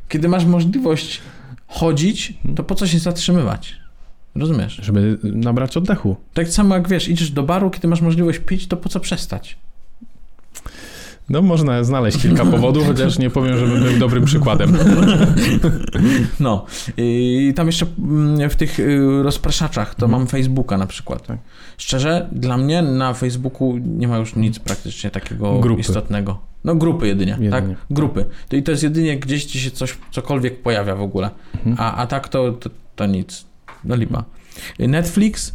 kiedy 0.08 0.28
masz 0.28 0.44
możliwość 0.44 1.20
chodzić, 1.66 2.34
to 2.56 2.64
po 2.64 2.74
co 2.74 2.86
się 2.86 2.98
zatrzymywać? 2.98 3.76
Rozumiesz? 4.34 4.80
Żeby 4.82 5.18
nabrać 5.22 5.76
oddechu. 5.76 6.16
Tak 6.34 6.48
samo 6.48 6.74
jak 6.74 6.88
wiesz, 6.88 7.08
idziesz 7.08 7.30
do 7.30 7.42
baru, 7.42 7.70
kiedy 7.70 7.88
masz 7.88 8.00
możliwość 8.00 8.38
pić, 8.38 8.68
to 8.68 8.76
po 8.76 8.88
co 8.88 9.00
przestać? 9.00 9.58
No 11.30 11.42
można 11.42 11.84
znaleźć 11.84 12.18
kilka 12.22 12.44
powodów, 12.56 12.86
chociaż 12.86 13.18
nie 13.18 13.30
powiem, 13.30 13.58
żeby 13.58 13.80
był 13.80 13.98
dobrym 13.98 14.24
przykładem. 14.24 14.76
No. 16.40 16.66
I 16.96 17.52
tam 17.56 17.66
jeszcze 17.66 17.86
mm, 17.98 18.50
w 18.50 18.56
tych 18.56 18.80
y, 18.80 19.22
rozpraszaczach 19.22 19.94
to 19.94 20.06
Mhm. 20.06 20.20
mam 20.20 20.28
Facebooka 20.28 20.78
na 20.78 20.86
przykład. 20.86 21.26
Tak. 21.26 21.38
Szczerze, 21.78 22.28
dla 22.32 22.56
mnie 22.56 22.82
na 22.82 23.14
Facebooku 23.14 23.78
nie 23.78 24.08
ma 24.08 24.18
już 24.18 24.36
nic 24.36 24.58
praktycznie 24.58 25.10
takiego 25.10 25.58
Grupy. 25.60 25.80
istotnego. 25.80 26.38
No 26.64 26.74
grupy 26.74 27.06
jedynie, 27.06 27.32
Jedynie. 27.32 27.50
tak? 27.50 27.64
Grupy. 27.90 28.24
To 28.48 28.56
i 28.56 28.62
to 28.62 28.70
jest 28.70 28.82
jedynie 28.82 29.18
gdzieś 29.18 29.44
ci 29.44 29.60
się 29.60 29.70
coś, 29.70 29.98
cokolwiek 30.10 30.62
pojawia 30.62 30.96
w 30.96 31.02
ogóle. 31.02 31.30
Mhm. 31.56 31.76
A, 31.78 31.94
a 31.96 32.06
tak 32.06 32.28
to, 32.28 32.52
to, 32.52 32.70
to 32.96 33.06
nic. 33.06 33.44
No 33.84 33.96
lipa. 33.96 34.24
Netflix, 34.78 35.54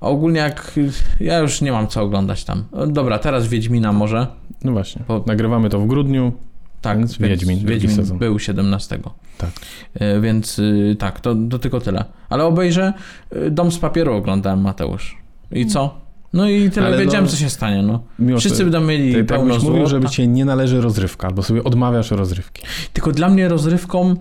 ogólnie 0.00 0.40
jak... 0.40 0.72
Ja 1.20 1.38
już 1.38 1.60
nie 1.60 1.72
mam 1.72 1.86
co 1.88 2.02
oglądać 2.02 2.44
tam. 2.44 2.64
O, 2.72 2.86
Dobra, 2.86 3.18
teraz 3.18 3.48
Wiedźmina 3.48 3.92
może. 3.92 4.26
No 4.64 4.72
właśnie. 4.72 5.02
Po- 5.06 5.22
Nagrywamy 5.26 5.70
to 5.70 5.80
w 5.80 5.86
grudniu. 5.86 6.32
Tak, 6.80 6.98
Więc 6.98 7.18
Wiedźmin, 7.18 7.66
Wiedźmin 7.66 7.96
sezon. 7.96 8.18
był 8.18 8.38
17. 8.38 8.98
Tak. 9.38 9.50
E, 9.94 10.20
Więc 10.20 10.58
y, 10.58 10.96
tak, 10.98 11.20
to, 11.20 11.34
to 11.50 11.58
tylko 11.58 11.80
tyle. 11.80 12.04
Ale 12.28 12.44
obejrzę 12.44 12.92
y, 13.36 13.50
Dom 13.50 13.72
z 13.72 13.78
papieru 13.78 14.14
oglądałem, 14.14 14.60
Mateusz. 14.60 15.16
I 15.52 15.66
co? 15.66 16.00
No 16.32 16.48
i 16.48 16.70
tyle 16.70 16.86
Ale 16.86 16.98
wiedziałem, 16.98 17.24
no- 17.24 17.30
co 17.30 17.36
się 17.36 17.50
stanie, 17.50 17.82
no. 17.82 18.02
Wszyscy 18.38 18.62
będą 18.62 18.80
mieli 18.80 19.12
ty, 19.12 19.18
tak 19.24 19.38
pełno 19.38 19.54
byś 19.54 19.62
mówił, 19.64 19.86
żeby 19.86 20.08
cię 20.08 20.26
nie 20.26 20.44
należy 20.44 20.80
rozrywka, 20.80 21.28
albo 21.28 21.42
sobie 21.42 21.64
odmawiasz 21.64 22.10
rozrywki. 22.10 22.62
Tylko 22.92 23.12
dla 23.12 23.28
mnie 23.28 23.48
rozrywką 23.48 24.16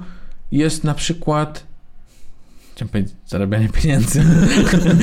jest 0.52 0.84
na 0.84 0.94
przykład 0.94 1.64
chciałem 2.76 2.90
powiedzieć 2.90 3.16
zarabianie 3.26 3.70
pieniędzy. 3.70 4.24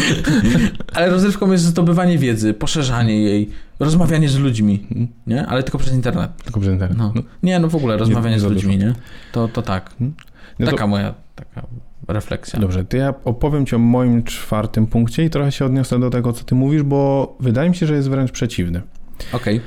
Ale 0.94 1.10
rozrywką 1.10 1.52
jest 1.52 1.64
zdobywanie 1.64 2.18
wiedzy, 2.18 2.54
poszerzanie 2.54 3.22
jej, 3.22 3.50
rozmawianie 3.80 4.28
z 4.28 4.38
ludźmi, 4.38 4.86
nie? 5.26 5.46
Ale 5.46 5.62
tylko 5.62 5.78
przez 5.78 5.94
internet. 5.94 6.42
Tylko 6.44 6.60
przez 6.60 6.72
internet. 6.72 6.98
No. 6.98 7.12
No. 7.14 7.22
Nie, 7.42 7.58
no 7.60 7.68
w 7.68 7.74
ogóle 7.74 7.96
rozmawianie 7.96 8.34
nie 8.36 8.40
z 8.40 8.44
ludźmi, 8.44 8.78
nie? 8.78 8.94
To, 9.32 9.48
to 9.48 9.62
tak. 9.62 9.94
No 10.00 10.66
to- 10.66 10.72
Taka 10.72 10.86
moja 10.86 11.14
taka 11.34 11.66
refleksja. 12.08 12.60
Dobrze, 12.60 12.84
to 12.84 12.96
ja 12.96 13.14
opowiem 13.24 13.66
ci 13.66 13.74
o 13.74 13.78
moim 13.78 14.22
czwartym 14.24 14.86
punkcie 14.86 15.24
i 15.24 15.30
trochę 15.30 15.52
się 15.52 15.64
odniosę 15.64 16.00
do 16.00 16.10
tego, 16.10 16.32
co 16.32 16.44
ty 16.44 16.54
mówisz, 16.54 16.82
bo 16.82 17.34
wydaje 17.40 17.70
mi 17.70 17.76
się, 17.76 17.86
że 17.86 17.94
jest 17.94 18.10
wręcz 18.10 18.32
przeciwny. 18.32 18.82
Okej. 19.32 19.60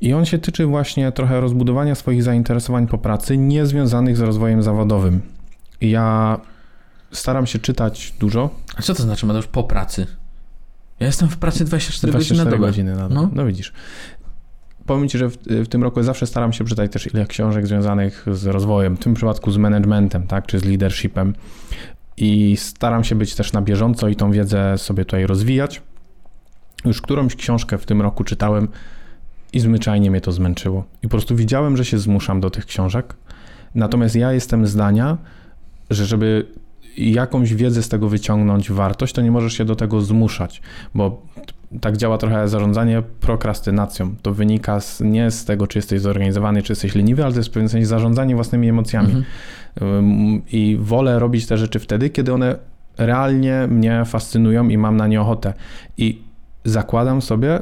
I 0.00 0.12
on 0.14 0.24
się 0.24 0.38
tyczy 0.38 0.66
właśnie 0.66 1.12
trochę 1.12 1.40
rozbudowania 1.40 1.94
swoich 1.94 2.22
zainteresowań 2.22 2.86
po 2.86 2.98
pracy, 2.98 3.38
niezwiązanych 3.38 4.16
z 4.16 4.20
rozwojem 4.20 4.62
zawodowym. 4.62 5.20
Ja 5.80 6.40
staram 7.12 7.46
się 7.46 7.58
czytać 7.58 8.14
dużo. 8.20 8.50
A 8.76 8.82
co 8.82 8.94
to 8.94 9.02
znaczy, 9.02 9.26
Mateusz, 9.26 9.46
po 9.46 9.64
pracy? 9.64 10.06
Ja 11.00 11.06
jestem 11.06 11.28
w 11.28 11.36
pracy 11.36 11.64
24, 11.64 12.12
godziny 12.12 12.38
na 12.38 12.44
24 12.44 12.56
dobę. 12.56 12.66
godziny 12.66 12.94
na 12.94 13.08
dobę. 13.08 13.14
No. 13.14 13.30
No. 13.42 13.46
widzisz. 13.46 13.72
Powiem 14.86 15.08
ci, 15.08 15.18
że 15.18 15.28
w, 15.28 15.36
w 15.46 15.68
tym 15.68 15.82
roku 15.82 16.02
zawsze 16.02 16.26
staram 16.26 16.52
się 16.52 16.64
czytać 16.64 16.92
też 16.92 17.14
ile 17.14 17.26
książek 17.26 17.66
związanych 17.66 18.26
z 18.32 18.46
rozwojem, 18.46 18.96
w 18.96 19.00
tym 19.00 19.14
przypadku 19.14 19.50
z 19.50 19.56
managementem, 19.56 20.26
tak, 20.26 20.46
czy 20.46 20.58
z 20.58 20.64
leadershipem. 20.64 21.34
I 22.16 22.56
staram 22.56 23.04
się 23.04 23.14
być 23.14 23.34
też 23.34 23.52
na 23.52 23.62
bieżąco 23.62 24.08
i 24.08 24.16
tą 24.16 24.32
wiedzę 24.32 24.78
sobie 24.78 25.04
tutaj 25.04 25.26
rozwijać. 25.26 25.82
Już 26.84 27.02
którąś 27.02 27.36
książkę 27.36 27.78
w 27.78 27.86
tym 27.86 28.02
roku 28.02 28.24
czytałem 28.24 28.68
i 29.52 29.60
zwyczajnie 29.60 30.10
mnie 30.10 30.20
to 30.20 30.32
zmęczyło. 30.32 30.84
I 31.02 31.02
po 31.02 31.08
prostu 31.08 31.36
widziałem, 31.36 31.76
że 31.76 31.84
się 31.84 31.98
zmuszam 31.98 32.40
do 32.40 32.50
tych 32.50 32.66
książek. 32.66 33.14
Natomiast 33.74 34.16
ja 34.16 34.32
jestem 34.32 34.66
zdania, 34.66 35.18
że 35.90 36.06
żeby 36.06 36.46
jakąś 36.96 37.54
wiedzę 37.54 37.82
z 37.82 37.88
tego 37.88 38.08
wyciągnąć, 38.08 38.70
wartość, 38.70 39.12
to 39.12 39.22
nie 39.22 39.30
możesz 39.30 39.52
się 39.52 39.64
do 39.64 39.76
tego 39.76 40.00
zmuszać, 40.00 40.62
bo 40.94 41.22
tak 41.80 41.96
działa 41.96 42.18
trochę 42.18 42.48
zarządzanie 42.48 43.02
prokrastynacją. 43.20 44.14
To 44.22 44.34
wynika 44.34 44.80
z, 44.80 45.00
nie 45.00 45.30
z 45.30 45.44
tego, 45.44 45.66
czy 45.66 45.78
jesteś 45.78 46.00
zorganizowany, 46.00 46.62
czy 46.62 46.72
jesteś 46.72 46.94
leniwy, 46.94 47.24
ale 47.24 47.32
to 47.32 47.38
jest 47.38 47.48
w 47.50 47.52
pewnym 47.52 47.68
sensie 47.68 47.86
zarządzanie 47.86 48.34
własnymi 48.34 48.68
emocjami. 48.68 49.24
Mhm. 49.80 50.42
I 50.52 50.78
wolę 50.80 51.18
robić 51.18 51.46
te 51.46 51.58
rzeczy 51.58 51.78
wtedy, 51.78 52.10
kiedy 52.10 52.32
one 52.32 52.56
realnie 52.98 53.66
mnie 53.70 54.02
fascynują 54.04 54.68
i 54.68 54.78
mam 54.78 54.96
na 54.96 55.06
nie 55.06 55.20
ochotę. 55.20 55.54
I 55.98 56.22
zakładam 56.64 57.22
sobie, 57.22 57.60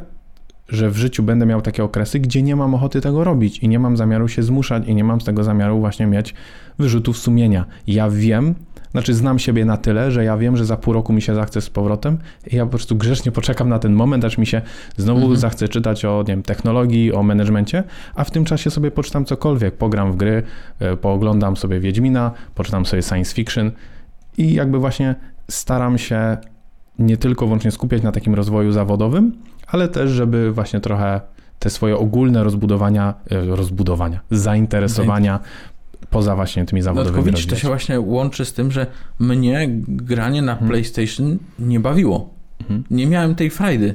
że 0.69 0.90
w 0.90 0.97
życiu 0.97 1.23
będę 1.23 1.47
miał 1.47 1.62
takie 1.62 1.85
okresy, 1.85 2.21
gdzie 2.21 2.43
nie 2.43 2.57
mam 2.57 2.75
ochoty 2.75 3.01
tego 3.01 3.25
robić 3.25 3.59
i 3.59 3.69
nie 3.69 3.79
mam 3.79 3.97
zamiaru 3.97 4.29
się 4.29 4.43
zmuszać 4.43 4.88
i 4.88 4.95
nie 4.95 5.05
mam 5.05 5.21
z 5.21 5.25
tego 5.25 5.45
zamiaru 5.45 5.81
właśnie 5.81 6.07
mieć 6.07 6.35
wyrzutów 6.79 7.19
sumienia. 7.19 7.64
Ja 7.87 8.11
wiem, 8.11 8.55
znaczy 8.90 9.14
znam 9.14 9.38
siebie 9.38 9.64
na 9.64 9.76
tyle, 9.76 10.11
że 10.11 10.24
ja 10.24 10.37
wiem, 10.37 10.57
że 10.57 10.64
za 10.64 10.76
pół 10.76 10.94
roku 10.94 11.12
mi 11.12 11.22
się 11.22 11.35
zachce 11.35 11.61
z 11.61 11.70
powrotem. 11.70 12.18
I 12.53 12.57
ja 12.57 12.64
po 12.64 12.70
prostu 12.70 12.96
grzecznie 12.96 13.33
poczekam 13.33 13.68
na 13.68 13.79
ten 13.79 13.92
moment, 13.92 14.24
aż 14.24 14.38
mi 14.38 14.46
się 14.46 14.62
znowu 14.96 15.20
Mhm. 15.20 15.37
zachce 15.37 15.68
czytać 15.68 16.05
o 16.05 16.18
nie 16.18 16.24
wiem, 16.35 16.42
technologii, 16.42 17.12
o 17.12 17.22
menedżmencie, 17.22 17.85
a 18.14 18.24
w 18.24 18.31
tym 18.31 18.44
czasie 18.44 18.70
sobie 18.70 18.90
poczytam 18.90 19.24
cokolwiek, 19.24 19.76
pogram 19.76 20.12
w 20.12 20.16
gry, 20.16 20.42
y, 20.92 20.96
pooglądam 20.96 21.57
sobie 21.57 21.81
Wiedźmina, 21.81 22.31
poczytam 22.55 22.87
sobie 22.87 23.03
science 23.03 23.35
fiction. 23.35 23.70
I 24.38 24.55
jakby 24.55 24.79
właśnie 24.79 25.14
staram 25.50 25.98
się 25.98 26.37
nie 26.98 27.16
tylko 27.16 27.46
wyłącznie 27.46 27.70
skupiać 27.70 28.03
na 28.03 28.12
takim 28.12 28.35
rozwoju 28.35 28.72
zawodowym, 28.72 29.33
ale 29.66 29.88
też, 29.88 30.11
żeby 30.11 30.53
właśnie 30.53 30.81
trochę 30.81 31.20
te 31.59 31.70
swoje 31.70 31.96
ogólne 31.96 32.44
rozbudowania, 32.44 33.14
e, 33.31 33.57
rozbudowania, 33.57 34.20
zainteresowania 34.31 35.40
poza 36.11 36.37
właśnie 36.37 36.65
tymi 36.65 36.81
No 36.81 36.85
zawodowymi 36.85 37.25
widzisz, 37.25 37.47
to 37.47 37.57
się 37.57 37.69
właśnie 37.69 38.01
łączy 38.01 38.45
z 38.45 38.53
tym, 38.53 38.71
że 38.73 38.87
mnie 39.19 39.69
granie 39.89 40.43
na 40.43 40.53
Mhm. 40.53 40.71
PlayStation 40.71 41.39
nie 41.59 41.81
bawiło. 41.81 42.31
Mhm. 42.61 42.85
Nie 42.91 43.07
miałem 43.07 43.35
tej 43.35 43.51
frajdy. 43.51 43.95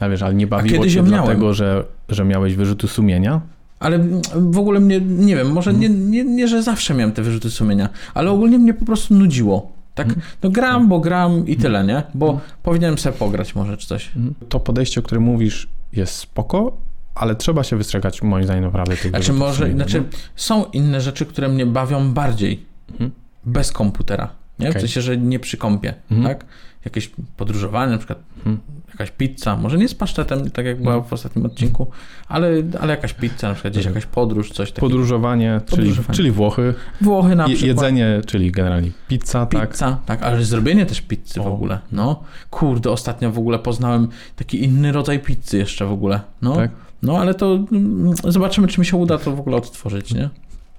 A 0.00 0.08
wiesz, 0.08 0.22
ale 0.22 0.34
nie 0.34 0.46
bawiło 0.46 0.86
cię 0.86 1.02
miałem. 1.02 1.24
dlatego, 1.24 1.54
że, 1.54 1.84
że 2.08 2.24
miałeś 2.24 2.54
wyrzuty 2.54 2.88
sumienia? 2.88 3.40
Ale 3.80 3.98
w 4.34 4.58
ogóle 4.58 4.80
mnie, 4.80 5.00
nie 5.00 5.36
wiem, 5.36 5.52
może 5.52 5.74
nie, 5.74 5.86
Mhm. 5.86 6.10
nie, 6.10 6.24
nie, 6.24 6.48
że 6.48 6.62
zawsze 6.62 6.94
miałem 6.94 7.12
te 7.12 7.22
wyrzuty 7.22 7.50
sumienia, 7.50 7.88
ale 8.14 8.30
ogólnie 8.30 8.58
mnie 8.58 8.74
po 8.74 8.84
prostu 8.84 9.14
nudziło. 9.14 9.72
Tak, 9.94 10.06
Mhm. 10.06 10.26
no 10.42 10.50
gram, 10.50 10.88
bo 10.88 11.00
gram 11.00 11.46
i 11.48 11.56
tyle, 11.56 11.84
nie? 11.84 12.02
Bo 12.14 12.40
powinienem 12.62 12.98
sobie 12.98 13.16
pograć 13.18 13.54
może 13.54 13.76
czy 13.76 13.86
coś. 13.86 14.10
To 14.48 14.60
podejście, 14.60 15.00
o 15.00 15.02
którym 15.02 15.22
mówisz, 15.24 15.68
jest 15.92 16.14
spoko, 16.14 16.76
ale 17.14 17.34
trzeba 17.34 17.62
się 17.64 17.76
wystrzegać 17.76 18.22
moim 18.22 18.44
zdaniem 18.44 18.64
naprawdę 18.64 18.96
tych 18.96 19.10
Znaczy 19.10 19.32
może, 19.32 19.70
znaczy 19.72 19.98
no. 20.00 20.06
są 20.36 20.64
inne 20.64 21.00
rzeczy, 21.00 21.26
które 21.26 21.48
mnie 21.48 21.66
bawią 21.66 22.12
bardziej 22.12 22.66
Mhm. 22.92 23.10
bez 23.44 23.72
komputera, 23.72 24.30
nie? 24.58 24.66
W 24.66 24.70
Okej. 24.70 24.80
sensie, 24.82 25.00
że 25.00 25.16
nie 25.16 25.38
przy 25.38 25.56
kompie, 25.56 25.94
Mhm. 26.10 26.28
tak? 26.38 26.46
Jakieś 26.84 27.10
podróżowanie, 27.36 27.92
na 27.92 27.98
przykład 27.98 28.18
Mhm. 28.36 28.58
jakaś 28.88 29.10
pizza, 29.10 29.56
może 29.56 29.78
nie 29.78 29.88
z 29.88 29.94
pasztetem, 29.94 30.50
tak 30.50 30.66
jak 30.66 30.76
była 30.82 30.94
Mhm. 30.94 31.08
w 31.10 31.12
ostatnim 31.12 31.46
odcinku, 31.46 31.86
ale, 32.28 32.48
ale 32.80 32.90
jakaś 32.94 33.12
pizza, 33.14 33.48
na 33.48 33.54
przykład 33.54 33.72
gdzieś 33.72 33.86
Mhm. 33.86 33.94
jakaś 33.96 34.10
podróż, 34.14 34.50
coś 34.50 34.68
takiego. 34.72 34.86
Podróżowanie, 34.86 35.60
czyli, 35.66 35.76
Podróżowanie. 35.82 36.16
czyli 36.16 36.30
Włochy, 36.30 36.74
Włochy 37.00 37.36
na 37.36 37.44
przykład. 37.44 37.66
jedzenie, 37.66 38.20
czyli 38.26 38.50
generalnie 38.52 38.90
pizza, 39.08 39.46
tak? 39.46 39.70
Pizza, 39.72 39.98
tak, 40.06 40.22
ale 40.22 40.44
zrobienie 40.44 40.86
też 40.86 41.00
pizzy 41.00 41.40
w 41.40 41.46
O. 41.46 41.52
ogóle, 41.52 41.78
no. 41.92 42.22
Kurde, 42.50 42.90
ostatnio 42.90 43.30
w 43.30 43.38
ogóle 43.38 43.58
poznałem 43.58 44.08
taki 44.36 44.64
inny 44.64 44.92
rodzaj 44.92 45.18
pizzy 45.20 45.58
jeszcze 45.58 45.86
w 45.86 45.92
ogóle, 45.92 46.20
no. 46.42 46.56
Tak? 46.56 46.70
No, 47.04 47.18
ale 47.18 47.34
to 47.34 47.58
mm, 47.72 48.14
zobaczymy, 48.28 48.68
czy 48.68 48.80
mi 48.80 48.86
się 48.86 48.96
uda 48.96 49.18
to 49.18 49.36
w 49.36 49.40
ogóle 49.40 49.56
odtworzyć, 49.56 50.14
nie? 50.14 50.30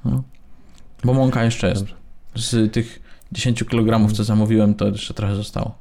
No. 0.06 0.24
Bo 1.04 1.14
mąka 1.14 1.44
jeszcze 1.44 1.70
jest. 1.70 1.86
Z 2.36 2.74
tych 2.74 3.00
10 3.32 3.64
kg, 3.64 4.14
co 4.14 4.24
zamówiłem, 4.24 4.76
to 4.76 4.88
jeszcze 4.88 5.14
trochę 5.14 5.36
zostało. 5.36 5.76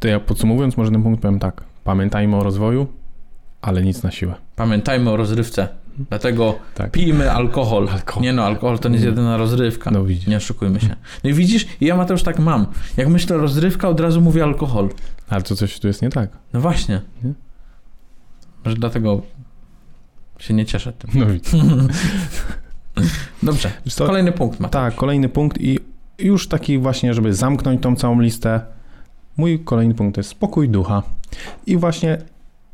To 0.00 0.08
ja 0.08 0.20
podsumowując, 0.20 0.76
może 0.76 0.90
ten 0.90 1.02
punkt 1.02 1.22
powiem 1.22 1.38
tak. 1.38 1.64
Pamiętajmy 1.84 2.36
o 2.36 2.42
rozwoju, 2.42 2.86
ale 3.62 3.82
nic 3.82 4.02
na 4.02 4.10
siłę. 4.10 4.34
Pamiętajmy 4.56 5.10
o 5.10 5.16
rozrywce. 5.16 5.68
Dlatego 6.08 6.54
Tak. 6.74 6.90
pijmy 6.92 7.32
alkohol. 7.32 7.88
Alkohol. 7.88 8.22
Nie 8.22 8.32
no, 8.32 8.44
alkohol 8.44 8.78
to 8.78 8.88
nie 8.88 8.94
jest 8.94 9.06
jedyna 9.06 9.36
rozrywka. 9.36 9.90
No 9.90 10.04
widzisz. 10.04 10.26
Nie 10.26 10.36
oszukujmy 10.36 10.80
się. 10.80 10.96
No 11.24 11.30
i 11.30 11.32
widzisz, 11.32 11.66
ja 11.80 11.96
Mateusz 11.96 12.22
tak 12.22 12.38
mam. 12.38 12.66
Jak 12.96 13.08
myślę 13.08 13.36
rozrywka, 13.36 13.88
od 13.88 14.00
razu 14.00 14.20
mówię 14.20 14.44
alkohol. 14.44 14.88
Ale 15.28 15.42
to 15.42 15.56
coś 15.56 15.80
tu 15.80 15.86
jest 15.86 16.02
nie 16.02 16.10
tak. 16.10 16.30
No 16.52 16.60
właśnie. 16.60 17.00
Nie? 17.24 17.32
Może 18.64 18.76
dlatego 18.76 19.22
się 20.38 20.54
nie 20.54 20.66
cieszę 20.66 20.92
tym. 20.92 21.10
No 21.14 21.26
widzisz. 21.26 21.52
Dobrze. 23.42 23.72
Co, 23.88 24.06
Kolejny 24.06 24.32
punkt. 24.32 24.70
Tak, 24.70 24.94
kolejny 24.94 25.28
punkt 25.28 25.60
i 25.60 25.78
już 26.18 26.48
taki 26.48 26.78
właśnie, 26.78 27.14
żeby 27.14 27.34
zamknąć 27.34 27.82
tą 27.82 27.96
całą 27.96 28.20
listę. 28.20 28.60
Mój 29.36 29.64
kolejny 29.64 29.94
punkt 29.94 30.14
to 30.14 30.20
jest 30.20 30.30
spokój 30.30 30.68
ducha. 30.68 31.02
I 31.66 31.76
właśnie 31.76 32.18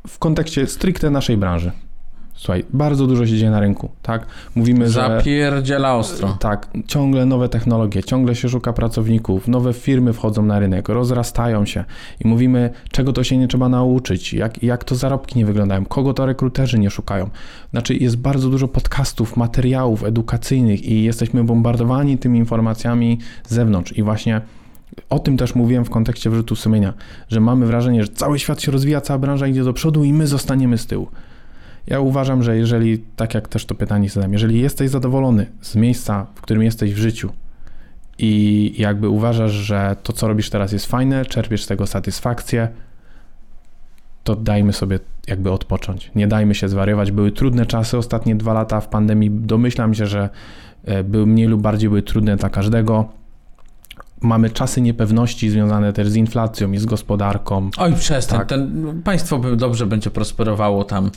w 0.09 0.19
kontekście 0.19 0.67
stricte 0.67 1.11
naszej 1.11 1.37
branży. 1.37 1.73
Słuchaj, 2.43 2.65
bardzo 2.73 3.07
dużo 3.07 3.27
się 3.27 3.37
dzieje 3.37 3.51
na 3.51 3.61
rynku, 3.61 3.91
tak? 4.03 4.27
Mówimy, 4.55 4.91
że... 4.91 4.93
Zapierdziela 4.93 5.97
ostro. 5.97 6.37
Tak, 6.41 6.69
ciągle 6.87 7.27
nowe 7.27 7.49
technologie, 7.49 8.03
ciągle 8.03 8.35
się 8.35 8.49
szuka 8.49 8.73
pracowników, 8.73 9.49
nowe 9.49 9.73
firmy 9.73 10.13
wchodzą 10.13 10.43
na 10.43 10.59
rynek, 10.59 10.89
rozrastają 10.89 11.67
się 11.67 11.85
i 12.25 12.29
mówimy, 12.29 12.71
czego 12.91 13.13
to 13.13 13.25
się 13.25 13.37
nie 13.37 13.49
trzeba 13.49 13.69
nauczyć, 13.69 14.35
jak, 14.35 14.63
jak 14.63 14.85
to 14.85 14.95
zarobki 14.95 15.39
nie 15.39 15.47
wyglądają, 15.47 15.85
kogo 15.85 16.15
to 16.15 16.27
rekruterzy 16.27 16.79
nie 16.79 16.91
szukają. 16.91 17.31
Znaczy, 17.71 17.95
jest 17.95 18.17
bardzo 18.17 18.51
dużo 18.51 18.69
podcastów, 18.69 19.37
materiałów 19.37 20.05
edukacyjnych 20.05 20.85
i 20.85 21.03
jesteśmy 21.03 21.45
bombardowani 21.45 22.19
tymi 22.19 22.39
informacjami 22.39 23.19
z 23.45 23.55
zewnątrz. 23.55 23.93
I 23.93 24.03
właśnie 24.03 24.41
o 25.11 25.19
tym 25.19 25.37
też 25.37 25.55
mówiłem 25.55 25.85
w 25.85 25.91
kontekście 25.91 26.31
wyrzutu 26.31 26.57
sumienia, 26.57 26.95
że 27.29 27.41
mamy 27.41 27.67
wrażenie, 27.67 28.03
że 28.03 28.09
cały 28.09 28.39
świat 28.39 28.63
się 28.63 28.73
rozwija, 28.73 29.01
cała 29.01 29.19
branża 29.19 29.47
idzie 29.47 29.65
do 29.65 29.73
przodu 29.73 30.05
i 30.05 30.13
my 30.13 30.27
zostaniemy 30.27 30.79
z 30.79 30.87
tyłu. 30.87 31.09
Ja 31.87 32.01
uważam, 32.01 32.43
że 32.43 32.57
jeżeli, 32.57 32.99
tak 33.17 33.35
jak 33.35 33.49
też 33.49 33.67
to 33.67 33.75
pytanie 33.75 34.09
zadałem, 34.09 34.33
jeżeli 34.33 34.61
jesteś 34.61 34.91
zadowolony 34.91 35.47
z 35.61 35.77
miejsca, 35.77 36.27
w 36.35 36.41
którym 36.41 36.63
jesteś 36.63 36.95
w 36.95 36.99
życiu 36.99 37.33
i 38.19 38.75
jakby 38.79 39.09
uważasz, 39.09 39.53
że 39.53 39.97
to, 40.03 40.13
co 40.13 40.29
robisz 40.29 40.51
teraz 40.51 40.73
jest 40.73 40.87
fajne, 40.87 41.25
czerpiesz 41.25 41.65
z 41.65 41.67
tego 41.67 41.87
satysfakcję, 41.87 42.69
to 44.25 44.37
dajmy 44.37 44.73
sobie 44.73 44.99
jakby 45.27 45.51
odpocząć. 45.51 46.11
Nie 46.15 46.29
dajmy 46.29 46.55
się 46.55 46.69
zwariować. 46.69 47.13
Były 47.13 47.33
trudne 47.33 47.67
czasy 47.67 47.99
ostatnie 47.99 48.37
dwa 48.37 48.53
lata 48.53 48.81
w 48.81 48.89
pandemii. 48.89 49.31
Domyślam 49.31 49.95
się, 49.95 50.07
że 50.07 50.29
e, 50.85 51.05
były 51.05 51.27
mniej 51.27 51.47
lub 51.47 51.63
bardziej 51.63 51.89
były 51.89 52.03
trudne 52.03 52.37
dla 52.37 52.51
każdego. 52.51 53.09
Mamy 54.21 54.51
czasy 54.51 54.81
niepewności 54.81 55.51
związane 55.51 55.93
też 55.93 56.09
z 56.09 56.17
inflacją 56.17 56.73
i 56.73 56.79
z 56.79 56.87
gospodarką. 56.87 57.71
Oj, 57.79 57.95
przestań. 57.95 58.39
Tak. 58.39 58.49
Ten, 58.49 59.03
państwo 59.05 59.39
by 59.39 59.57
dobrze 59.57 59.87
będzie 59.87 60.11
prosperowało 60.11 60.85
tam. 60.85 61.11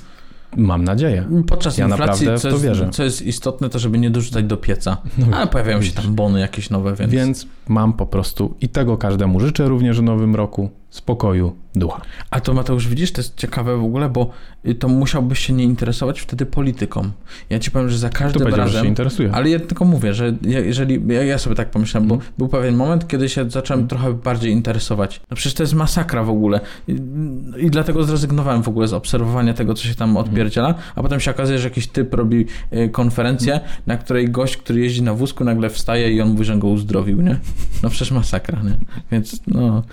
Mam 0.58 0.84
nadzieję. 0.84 1.25
Podczas 1.47 1.77
Ja 1.77 1.88
inflacji, 1.88 2.27
naprawdę 2.27 2.51
co, 2.51 2.60
to 2.60 2.67
jest, 2.67 2.95
co 2.95 3.03
jest 3.03 3.21
istotne, 3.21 3.69
to 3.69 3.79
żeby 3.79 3.97
nie 3.97 4.10
dorzucać 4.10 4.45
do 4.45 4.58
pieca. 4.58 4.97
No, 5.17 5.38
Ale 5.38 5.47
pojawiają 5.47 5.81
się 5.81 5.91
tam 5.91 6.15
bony 6.15 6.39
jakieś 6.39 6.69
nowe, 6.69 6.95
więc... 6.95 7.12
Więc 7.12 7.47
mam 7.67 7.93
po 7.93 8.05
prostu 8.05 8.55
i 8.62 8.69
tego 8.69 8.97
każdemu 8.97 9.39
życzę 9.39 9.67
również 9.67 9.99
w 9.99 10.03
nowym 10.03 10.36
roku 10.36 10.69
spokoju 10.89 11.56
ducha. 11.76 12.02
A 12.32 12.39
to 12.39 12.54
Mateusz, 12.54 12.88
widzisz, 12.88 13.12
to 13.12 13.21
jest 13.21 13.36
ciekawe 13.38 13.78
w 13.78 13.84
ogóle, 13.84 14.10
bo 14.10 14.30
y, 14.67 14.76
to 14.76 14.88
musiałbyś 14.88 15.39
się 15.39 15.54
nie 15.54 15.63
interesować 15.63 16.19
wtedy 16.19 16.45
polityką. 16.45 17.10
Ja 17.50 17.60
ci 17.60 17.71
powiem, 17.71 17.89
że 17.89 17.98
za 17.98 18.10
To 18.10 18.17
każdym 18.17 18.41
powiedział, 18.41 18.65
że 18.65 18.71
się 18.71 18.76
razem... 18.78 18.88
interesuje. 18.89 19.32
Ale 19.34 19.50
ja 19.50 19.60
tylko 19.60 19.86
mówię, 19.86 20.13
że 20.13 20.34
jeżeli, 20.43 21.02
ja, 21.08 21.24
ja 21.24 21.38
sobie 21.38 21.56
tak 21.56 21.69
pomyślałem, 21.71 22.08
bo 22.10 22.15
Mhm. 22.15 22.34
był 22.38 22.48
pewien 22.48 22.76
moment, 22.76 23.08
kiedy 23.08 23.30
się 23.30 23.50
zacząłem 23.50 23.88
trochę 23.88 24.13
bardziej 24.13 24.52
interesować. 24.52 25.21
No 25.30 25.36
przecież 25.36 25.54
to 25.54 25.63
jest 25.63 25.74
masakra 25.74 26.24
w 26.24 26.30
ogóle. 26.30 26.60
I, 26.88 26.91
I 27.58 27.69
dlatego 27.69 28.04
zrezygnowałem 28.04 28.63
w 28.63 28.67
ogóle 28.67 28.88
z 28.88 28.93
obserwowania 28.93 29.54
tego, 29.54 29.74
co 29.74 29.84
się 29.84 29.95
tam 29.95 30.17
odpierdziela, 30.17 30.76
a 30.95 31.02
potem 31.04 31.19
się 31.19 31.32
okazuje, 31.32 31.60
że 31.60 31.67
jakiś 31.67 31.88
typ 31.88 32.13
robi 32.13 32.45
y, 32.74 32.89
konferencję, 32.89 33.60
na 33.88 33.98
której 33.98 34.30
gość, 34.30 34.58
który 34.58 34.80
jeździ 34.80 35.02
na 35.04 35.13
wózku, 35.13 35.43
nagle 35.43 35.69
wstaje 35.69 36.12
i 36.12 36.21
on 36.21 36.30
mówi, 36.30 36.45
że 36.45 36.58
go 36.58 36.67
uzdrowił, 36.67 37.21
nie? 37.21 37.39
No 37.84 37.89
przecież 37.89 38.12
masakra, 38.12 38.62
nie? 38.63 38.78
Więc 39.12 39.41
no... 39.48 39.84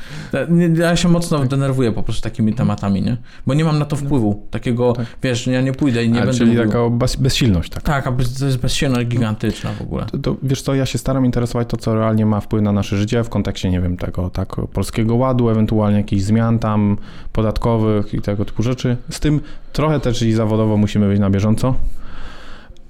ja- 0.79 0.92
Ja 0.93 0.97
się 0.97 1.09
mocno 1.09 1.45
denerwuję 1.47 1.93
po 1.93 2.03
prostu 2.03 2.23
takimi 2.23 2.55
tematami, 2.55 3.03
nie? 3.03 3.17
Bo 3.47 3.55
nie 3.55 3.65
mam 3.65 3.79
na 3.79 3.85
to 3.85 3.97
wpływu. 3.97 4.47
Takiego, 4.51 4.93
Tak. 4.93 5.07
wiesz, 5.23 5.47
ja 5.47 5.61
nie 5.61 5.73
pójdę 5.73 6.05
i 6.05 6.09
nie 6.09 6.15
Ale 6.15 6.27
będę 6.27 6.39
czyli 6.39 6.51
mówił. 6.51 6.67
taka 6.67 6.91
bez, 6.91 7.17
bezsilność 7.17 7.71
tak. 7.71 7.83
Tak, 7.83 8.07
a 8.07 8.13
bez- 8.13 8.39
to 8.39 8.47
jest 8.47 8.59
bezsilność 8.59 9.09
gigantyczna 9.09 9.71
w 9.73 9.83
ogóle. 9.83 10.05
To, 10.07 10.19
to, 10.19 10.37
wiesz 10.43 10.63
co, 10.63 10.75
ja 10.75 10.87
się 10.87 10.99
staram 10.99 11.25
interesować 11.27 11.69
to, 11.69 11.77
co 11.77 11.95
realnie 11.95 12.27
ma 12.27 12.41
wpływ 12.41 12.63
na 12.63 12.73
nasze 12.73 12.97
życie 12.97 13.25
w 13.25 13.29
kontekście, 13.29 13.71
nie 13.71 13.81
wiem, 13.81 13.97
tego 13.97 14.31
tak, 14.31 14.57
polskiego 14.73 15.15
ładu, 15.15 15.49
ewentualnie 15.49 15.97
jakichś 15.99 16.23
zmian 16.23 16.59
tam 16.59 16.97
podatkowych 17.33 18.15
i 18.15 18.21
tego 18.21 18.45
typu 18.45 18.63
rzeczy. 18.63 18.97
Z 19.11 19.21
tym 19.21 19.41
trochę 19.73 20.01
też 20.01 20.23
i 20.23 20.33
zawodowo 20.33 20.77
musimy 20.77 21.09
być 21.09 21.21
na 21.21 21.31
bieżąco, 21.31 21.75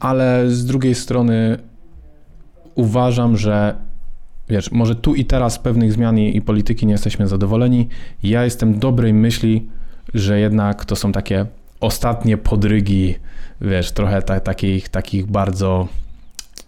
ale 0.01 0.45
z 0.51 0.67
drugiej 0.67 0.95
strony 0.95 1.59
uważam, 2.75 3.37
że 3.37 3.75
wiesz, 4.53 4.71
może 4.71 4.95
tu 4.95 5.15
i 5.15 5.25
teraz 5.25 5.59
pewnych 5.59 5.93
zmian 5.93 6.19
i, 6.19 6.37
i 6.37 6.43
polityki 6.43 6.87
nie 6.87 6.93
jesteśmy 6.93 7.29
zadowoleni. 7.29 7.89
Ja 8.23 8.45
jestem 8.45 8.79
dobrej 8.79 9.15
myśli, 9.15 9.67
że 10.15 10.41
jednak 10.41 10.85
to 10.85 10.97
są 10.97 11.13
takie 11.13 11.47
ostatnie 11.81 12.37
podrygi, 12.37 13.15
wiesz, 13.61 13.93
trochę 13.93 14.23
ta, 14.23 14.41
takich, 14.41 14.89
takich 14.89 15.27
bardzo 15.27 15.89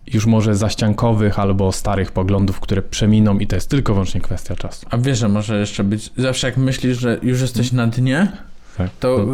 już 0.06 0.26
może 0.26 0.54
zaściankowych 0.56 1.38
albo 1.38 1.72
starych 1.72 2.12
poglądów, 2.12 2.60
które 2.60 2.82
przeminą 2.82 3.38
i 3.38 3.46
to 3.46 3.56
jest 3.56 3.70
tylko 3.70 3.92
wyłącznie 3.92 4.20
kwestia 4.20 4.56
czasu. 4.56 4.86
A 4.90 4.98
wiesz, 4.98 5.18
że 5.18 5.28
może 5.28 5.60
jeszcze 5.60 5.84
być. 5.84 6.10
Zawsze 6.16 6.46
jak 6.46 6.56
myślisz, 6.56 6.98
że 6.98 7.18
już 7.22 7.40
jesteś 7.40 7.72
na 7.72 7.86
dnie, 7.86 8.28
Tak. 8.76 8.90
to 9.00 9.26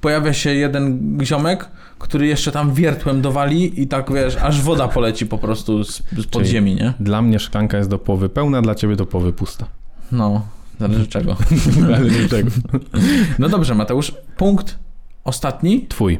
pojawia 0.00 0.32
się 0.32 0.54
jeden 0.54 1.18
ziomek, 1.22 1.68
który 1.98 2.26
jeszcze 2.26 2.52
tam 2.52 2.74
wiertłem 2.74 3.20
dowali 3.22 3.82
i 3.82 3.86
tak 3.88 4.12
wiesz, 4.12 4.36
aż 4.36 4.62
woda 4.62 4.88
poleci 4.88 5.26
po 5.26 5.38
prostu 5.38 5.84
z, 5.84 5.96
z 5.96 6.02
pod 6.26 6.30
Czyli- 6.30 6.46
ziemi, 6.46 6.74
nie? 6.74 6.92
Dla 7.00 7.22
mnie 7.22 7.38
szklanka 7.38 7.76
jest 7.78 7.90
do 7.90 7.98
połowy 7.98 8.28
pełna, 8.28 8.62
dla 8.62 8.74
ciebie 8.74 8.96
do 8.96 9.06
połowy 9.06 9.32
pusta. 9.32 9.66
No, 10.12 10.46
zależy 10.80 11.06
czego. 11.06 11.36
Ale 11.96 12.10
dlaczego? 12.10 12.50
No 13.38 13.48
dobrze, 13.48 13.74
Mateusz. 13.74 14.14
Punkt 14.36 14.78
ostatni, 15.24 15.86
Twój. 15.88 16.18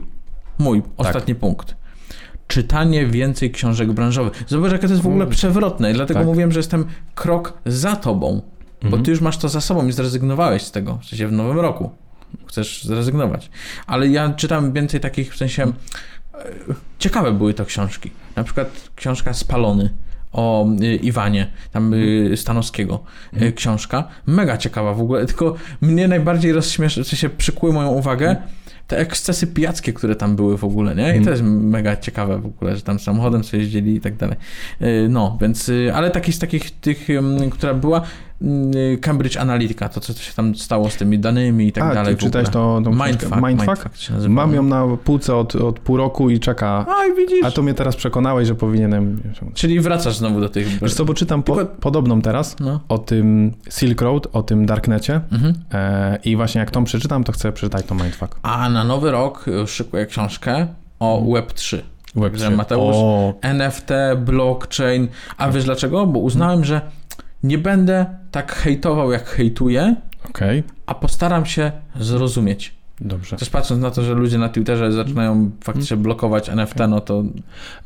mój 0.58 0.82
ostatni 0.96 1.34
punkt. 1.34 1.76
Czytanie 2.46 3.06
więcej 3.06 3.50
książek 3.50 3.92
branżowych. 3.92 4.44
Zobacz, 4.46 4.72
jakie 4.72 4.86
to 4.86 4.92
jest 4.92 5.02
w 5.02 5.06
ogóle 5.06 5.22
Mm. 5.24 5.34
przewrotne 5.34 5.90
i 5.90 5.94
dlatego 5.94 6.20
Tak. 6.20 6.26
mówiłem, 6.26 6.52
że 6.52 6.58
jestem 6.58 6.84
krok 7.14 7.52
za 7.66 7.96
tobą, 7.96 8.40
bo 8.80 8.86
Mhm. 8.86 9.02
ty 9.02 9.10
już 9.10 9.20
masz 9.20 9.38
to 9.38 9.48
za 9.48 9.60
sobą 9.60 9.86
i 9.86 9.92
zrezygnowałeś 9.92 10.62
z 10.62 10.70
tego, 10.70 10.98
w 11.02 11.04
sensie 11.06 11.28
w 11.28 11.32
nowym 11.32 11.60
roku. 11.60 11.90
Chcesz 12.46 12.84
zrezygnować. 12.84 13.50
Ale 13.86 14.08
ja 14.08 14.32
czytam 14.32 14.72
więcej 14.72 15.00
takich, 15.00 15.34
w 15.34 15.36
sensie 15.36 15.72
ciekawe 16.98 17.32
były 17.32 17.54
to 17.54 17.64
książki. 17.64 18.10
Na 18.36 18.44
przykład 18.44 18.90
książka 18.96 19.32
Spalony 19.34 19.90
o 20.32 20.66
y, 20.82 20.96
Iwanie, 20.96 21.46
tam 21.72 21.94
y, 21.94 22.36
Stanowskiego 22.36 22.94
y, 23.32 23.36
Mhm. 23.36 23.52
książka. 23.52 24.08
Mega 24.26 24.56
ciekawa 24.56 24.94
w 24.94 25.00
ogóle, 25.00 25.26
tylko 25.26 25.54
mnie 25.80 26.08
najbardziej 26.08 26.52
rozśmieszyło, 26.52 27.04
w 27.04 27.08
sensie 27.08 27.28
przykuły 27.28 27.72
moją 27.72 27.88
uwagę 27.88 28.36
te 28.86 28.98
ekscesy 28.98 29.46
pijackie, 29.46 29.92
które 29.92 30.16
tam 30.16 30.36
były 30.36 30.58
w 30.58 30.64
ogóle, 30.64 30.94
nie? 30.94 31.02
I 31.08 31.12
to 31.12 31.30
Mhm. 31.30 31.30
jest 31.30 31.42
mega 31.46 31.96
ciekawe 31.96 32.38
w 32.38 32.46
ogóle, 32.46 32.76
że 32.76 32.82
tam 32.82 32.98
samochodem 32.98 33.44
sobie 33.44 33.62
jeździli 33.62 33.94
i 33.96 34.00
tak 34.00 34.16
dalej. 34.16 34.36
No, 35.08 35.38
więc, 35.40 35.70
ale 35.94 36.10
takich 36.10 36.34
z 36.34 36.38
takich 36.38 36.70
tych, 36.70 37.08
która 37.50 37.74
była 37.74 38.02
Cambridge 39.00 39.36
Analytica, 39.36 39.88
to 39.88 40.00
co 40.00 40.12
się 40.12 40.32
tam 40.34 40.54
stało 40.54 40.90
z 40.90 40.96
tymi 40.96 41.18
danymi 41.18 41.66
i 41.66 41.72
tak 41.72 41.84
A, 41.84 41.94
dalej. 41.94 42.16
ty 42.16 42.20
czytałeś 42.22 42.48
to, 42.48 42.80
tą 42.84 42.90
Mindfuck? 42.90 43.36
Mindfuck? 43.46 43.68
Mindfuck. 43.68 44.28
Mam 44.28 44.54
ją 44.54 44.62
na 44.62 44.84
półce 45.04 45.36
od, 45.36 45.56
od 45.56 45.78
pół 45.80 45.96
roku 45.96 46.30
i 46.30 46.40
czeka. 46.40 46.86
Oj, 46.88 47.16
widzisz. 47.16 47.44
A 47.44 47.50
to 47.50 47.62
mnie 47.62 47.74
teraz 47.74 47.96
przekonałeś, 47.96 48.48
że 48.48 48.54
powinienem... 48.54 49.20
Czyli 49.54 49.80
wracasz 49.80 50.16
znowu 50.16 50.40
do 50.40 50.48
tych... 50.48 50.66
Wiesz 50.82 50.94
co, 50.94 51.04
bo 51.04 51.14
czytam 51.14 51.42
po, 51.42 51.56
Tylko- 51.56 51.74
podobną 51.80 52.22
teraz 52.22 52.56
No. 52.60 52.80
o 52.88 52.98
tym 52.98 53.52
Silk 53.70 54.00
Road, 54.02 54.26
o 54.32 54.42
tym 54.42 54.66
Darknecie 54.66 55.20
Mhm. 55.32 55.54
e, 55.72 56.18
i 56.24 56.36
właśnie 56.36 56.58
jak 56.58 56.70
tą 56.70 56.84
przeczytam, 56.84 57.24
to 57.24 57.32
chcę 57.32 57.52
przeczytać 57.52 57.86
to 57.86 57.94
Mindfuck. 57.94 58.38
A 58.42 58.68
na 58.68 58.84
nowy 58.84 59.10
rok 59.10 59.48
y, 59.48 59.66
szykuję 59.66 60.06
książkę 60.06 60.66
o 61.00 61.18
Mhm. 61.18 61.44
Web3. 61.44 61.78
Web 62.16 62.36
Że 62.36 62.50
Mateusz- 62.50 62.94
O, 62.94 63.34
NFT, 63.42 63.88
blockchain. 64.18 65.08
A 65.38 65.50
wiesz 65.50 65.64
dlaczego? 65.64 66.06
Bo 66.06 66.18
uznałem, 66.18 66.64
że 66.64 66.80
nie 67.42 67.58
będę 67.58 68.06
tak 68.30 68.52
hejtował, 68.52 69.12
jak 69.12 69.28
hejtuję, 69.28 69.96
okej, 70.30 70.62
a 70.86 70.94
postaram 70.94 71.46
się 71.46 71.72
zrozumieć. 72.00 72.74
dobrze. 73.00 73.36
Też 73.36 73.50
patrząc 73.50 73.82
na 73.82 73.90
to, 73.90 74.02
że 74.02 74.14
ludzie 74.14 74.38
na 74.38 74.48
Twitterze 74.48 74.92
zaczynają 74.92 75.50
faktycznie 75.64 75.96
blokować 75.96 76.48
NFT, 76.48 76.76
no 76.88 77.00
to 77.00 77.22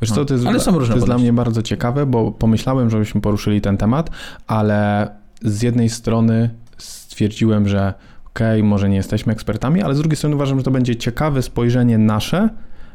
Wiesz 0.01 0.09
No, 0.09 0.15
co, 0.15 0.25
to 0.25 0.33
jest, 0.33 0.47
ale 0.47 0.59
są 0.59 0.71
różne 0.71 0.93
to 0.93 0.97
jest 0.97 1.05
dla 1.05 1.17
mnie 1.17 1.33
bardzo 1.33 1.61
ciekawe, 1.61 2.05
bo 2.05 2.31
pomyślałem, 2.31 2.89
żebyśmy 2.89 3.21
poruszyli 3.21 3.61
ten 3.61 3.77
temat, 3.77 4.09
ale 4.47 5.09
z 5.41 5.61
jednej 5.61 5.89
strony 5.89 6.49
stwierdziłem, 6.77 7.67
że 7.67 7.93
okej, 8.25 8.63
może 8.63 8.89
nie 8.89 8.95
jesteśmy 8.95 9.33
ekspertami, 9.33 9.81
ale 9.81 9.95
z 9.95 9.99
drugiej 9.99 10.17
strony 10.17 10.35
uważam, 10.35 10.57
że 10.57 10.63
to 10.63 10.71
będzie 10.71 10.95
ciekawe 10.95 11.41
spojrzenie 11.41 11.97
nasze 11.97 12.49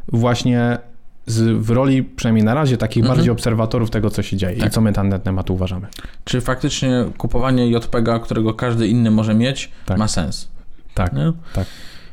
właśnie 0.09 0.79
z, 1.27 1.65
w 1.65 1.71
roli, 1.71 2.03
przynajmniej 2.03 2.45
na 2.45 2.55
razie, 2.55 2.77
takich 2.77 3.03
Mhm. 3.03 3.17
bardziej 3.17 3.33
obserwatorów 3.33 3.91
tego, 3.91 4.11
co 4.11 4.23
się 4.23 4.37
dzieje 4.37 4.57
Tak. 4.57 4.69
i 4.69 4.71
co 4.71 4.81
my 4.81 4.91
na 4.91 4.95
ten 5.03 5.21
temat 5.21 5.51
uważamy. 5.51 5.87
Czy 6.25 6.41
faktycznie 6.41 7.05
kupowanie 7.19 7.67
JPEGa, 7.71 8.19
którego 8.19 8.55
każdy 8.55 8.89
inny 8.89 9.11
może 9.11 9.35
mieć, 9.35 9.71
Tak. 9.87 9.99
ma 9.99 10.09
sens? 10.09 10.49
Tak. 10.95 11.13
Nie? 11.13 11.33
tak. 11.53 11.67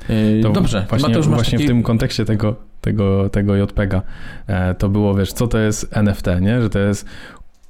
Yy, 0.10 0.44
To 0.44 0.50
Dobrze, 0.50 0.86
właśnie, 0.90 1.08
Mateusz, 1.08 1.28
właśnie 1.28 1.52
taki... 1.58 1.64
w 1.64 1.68
tym 1.68 1.84
kontekście 1.84 2.26
tego, 2.26 2.56
tego, 2.82 3.30
tego 3.30 3.56
JPEGa 3.56 4.02
e, 4.48 4.76
to 4.76 4.90
było, 4.90 5.16
wiesz, 5.16 5.34
co 5.34 5.48
to 5.48 5.58
jest 5.60 5.88
NFT, 5.98 6.26
nie? 6.42 6.62
Że 6.62 6.70
to 6.70 6.80
jest 6.80 7.06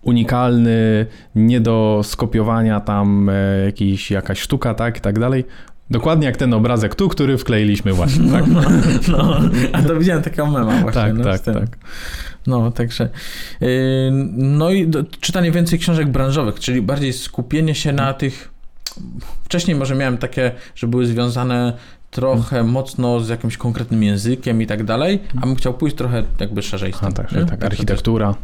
unikalny, 0.01 1.05
nie 1.35 1.61
do 1.61 2.01
skopiowania 2.03 2.79
tam 2.79 3.29
e, 3.29 3.65
jakiś, 3.65 4.11
jakaś 4.11 4.39
sztuka, 4.39 4.73
tak, 4.73 4.97
i 4.97 5.01
tak 5.01 5.19
dalej. 5.19 5.45
Dokładnie 5.91 6.27
jak 6.27 6.37
ten 6.37 6.53
obrazek 6.53 6.95
tu, 6.95 7.09
który 7.09 7.37
wkleiliśmy 7.37 7.93
właśnie, 7.93 8.31
tak? 8.31 8.47
No, 8.47 8.61
no, 9.07 9.39
a 9.73 9.81
to 9.81 9.95
widziałem 9.95 10.23
taką 10.23 10.51
mema 10.51 10.81
właśnie. 10.81 11.01
Tak, 11.01 11.13
no, 11.13 11.23
tak, 11.23 11.41
tak. 11.41 11.77
No, 12.47 12.71
także. 12.71 13.09
Yy, 13.61 13.69
no 14.33 14.69
i 14.69 14.87
do, 14.87 15.03
czytanie 15.03 15.51
więcej 15.51 15.79
książek 15.79 16.09
branżowych, 16.09 16.59
czyli 16.59 16.81
bardziej 16.81 17.13
skupienie 17.13 17.75
się 17.75 17.91
na 17.93 18.13
tych. 18.13 18.49
Wcześniej 19.43 19.77
może 19.77 19.95
miałem 19.95 20.17
takie, 20.17 20.51
że 20.75 20.87
były 20.87 21.05
związane 21.05 21.73
trochę 22.11 22.63
mocno 22.63 23.19
z 23.19 23.29
jakimś 23.29 23.57
konkretnym 23.57 24.03
językiem 24.03 24.61
i 24.61 24.67
tak 24.67 24.83
dalej, 24.83 25.19
a 25.41 25.45
bym 25.45 25.55
chciał 25.55 25.73
pójść 25.73 25.95
trochę 25.95 26.23
jakby 26.39 26.61
szerzej 26.61 26.93
z 26.93 26.95
A, 26.95 26.99
tym. 26.99 27.11
tak, 27.13 27.31
nie? 27.31 27.37
tak, 27.39 27.49
Także 27.49 27.65
architektura. 27.65 28.35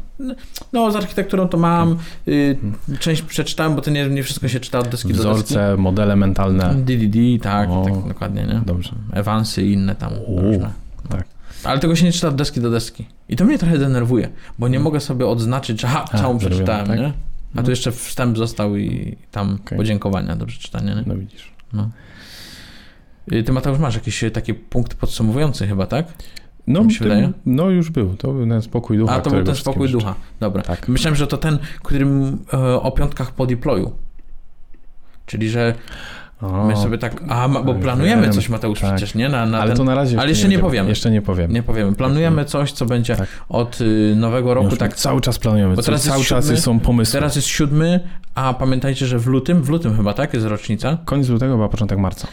No, 0.74 0.92
z 0.92 0.96
architekturą 0.96 1.48
to 1.48 1.58
mam. 1.58 1.98
Y, 2.28 2.58
część 3.00 3.22
przeczytałem, 3.22 3.76
bo 3.76 3.82
to 3.82 3.92
nie, 3.92 4.10
nie 4.10 4.24
wszystko 4.24 4.48
się 4.48 4.60
czyta 4.60 4.80
od 4.80 4.88
deski 4.88 5.08
do 5.08 5.14
deski. 5.14 5.30
Wzorce, 5.34 5.78
modele 5.78 6.16
mentalne. 6.16 6.76
DDD, 6.76 7.18
tak, 7.44 7.70
O, 7.70 7.86
tak, 7.86 8.08
dokładnie, 8.08 8.44
nie? 8.44 8.62
Dobrze. 8.66 8.92
Evansy 9.14 9.64
i 9.64 9.74
inne 9.74 9.96
tam 9.96 10.14
U, 10.28 10.42
różne. 10.42 10.70
tak. 11.10 11.26
Ale 11.64 11.80
tego 11.80 11.96
się 11.96 12.06
nie 12.06 12.12
czyta 12.12 12.28
od 12.28 12.36
deski 12.36 12.62
do 12.62 12.70
deski. 12.72 13.06
I 13.30 13.36
to 13.36 13.46
mnie 13.46 13.58
trochę 13.58 13.78
denerwuje, 13.78 14.30
bo 14.60 14.68
nie 14.68 14.80
mogę 14.80 15.00
sobie 15.00 15.28
odznaczyć, 15.28 15.82
że 15.82 15.88
ha, 15.88 16.06
całą 16.18 16.38
przeczytałem, 16.38 16.88
tak? 16.88 17.00
nie? 17.00 17.08
A 17.08 17.12
No. 17.56 17.64
tu 17.64 17.70
jeszcze 17.70 17.92
wstęp 17.92 18.38
został 18.38 18.76
i 18.78 19.18
tam 19.32 19.58
Okej. 19.66 19.78
podziękowania 19.78 20.36
do 20.36 20.46
przeczytania, 20.46 20.94
nie? 20.96 21.04
No 21.06 21.16
widzisz. 21.16 21.52
Y, 21.74 21.78
Ty 23.46 23.52
Mateusz 23.54 23.80
masz 23.80 23.96
jakiś 23.96 24.24
y, 24.24 24.32
taki 24.32 24.54
punkt 24.54 24.94
podsumowujący 24.94 25.68
chyba, 25.68 25.86
tak? 25.86 26.06
No, 26.68 26.84
mi 26.84 26.94
się 26.94 27.00
tym- 27.00 27.08
wydaje. 27.10 27.32
no 27.46 27.70
już 27.70 27.90
był. 27.90 28.16
To 28.18 28.32
był 28.34 28.48
ten 28.50 28.62
spokój 28.62 28.98
ducha. 28.98 29.14
A 29.16 29.22
to 29.22 29.30
był 29.30 29.44
ten 29.44 29.56
spokój 29.56 29.90
ducha. 29.92 30.16
Dobra. 30.40 30.62
Tak. 30.64 30.88
Myślałem, 30.88 31.16
że 31.16 31.28
to 31.28 31.38
ten, 31.38 31.58
którym 31.84 32.38
e, 32.54 32.58
o 32.82 32.92
piątkach 32.92 33.32
po 33.32 33.46
deployu. 33.46 33.92
Czyli, 35.26 35.50
że 35.50 35.74
O, 36.42 36.66
my 36.68 36.76
sobie 36.78 36.98
tak. 36.98 37.24
A, 37.30 37.50
bo 37.50 37.64
wiem, 37.74 37.82
planujemy 37.82 38.30
coś, 38.30 38.50
Mateusz, 38.50 38.80
tak. 38.80 38.96
przecież, 38.96 39.16
nie? 39.16 39.30
Na, 39.30 39.46
na 39.46 39.60
ale 39.60 39.68
ten, 39.68 39.78
to 39.78 39.84
na 39.84 39.96
razie 39.96 40.20
ale 40.20 40.30
jeszcze 40.30 40.48
nie 40.48 40.52
wiemy. 40.52 40.62
powiemy. 40.64 40.90
Jeszcze 40.90 41.12
nie 41.12 41.22
powiemy. 41.22 41.54
Nie 41.54 41.64
powiemy. 41.64 41.96
Planujemy 41.96 42.46
coś, 42.46 42.72
co 42.72 42.86
będzie 42.86 43.16
Tak. 43.16 43.28
od 43.50 43.82
y, 43.82 44.14
nowego 44.16 44.54
roku. 44.54 44.68
Już 44.70 44.78
Tak, 44.80 44.96
cały 44.96 45.22
czas 45.22 45.40
planujemy. 45.40 45.76
Bo 45.76 45.82
teraz 45.82 46.04
cały 46.04 46.24
czas 46.24 46.46
siódmy, 46.46 46.62
są 46.62 46.80
pomysły. 46.80 47.14
teraz 47.14 47.36
jest 47.36 47.48
siódmy, 47.48 48.00
a 48.36 48.54
pamiętajcie, 48.54 49.06
że 49.06 49.20
w 49.20 49.28
lutym, 49.28 49.64
w 49.64 49.70
lutym 49.70 49.96
chyba, 49.98 50.14
tak? 50.14 50.34
Jest 50.34 50.46
rocznica. 50.46 50.98
Koniec 51.06 51.30
lutego, 51.30 51.54
chyba 51.54 51.70
początek 51.70 52.00
marca. 52.00 52.28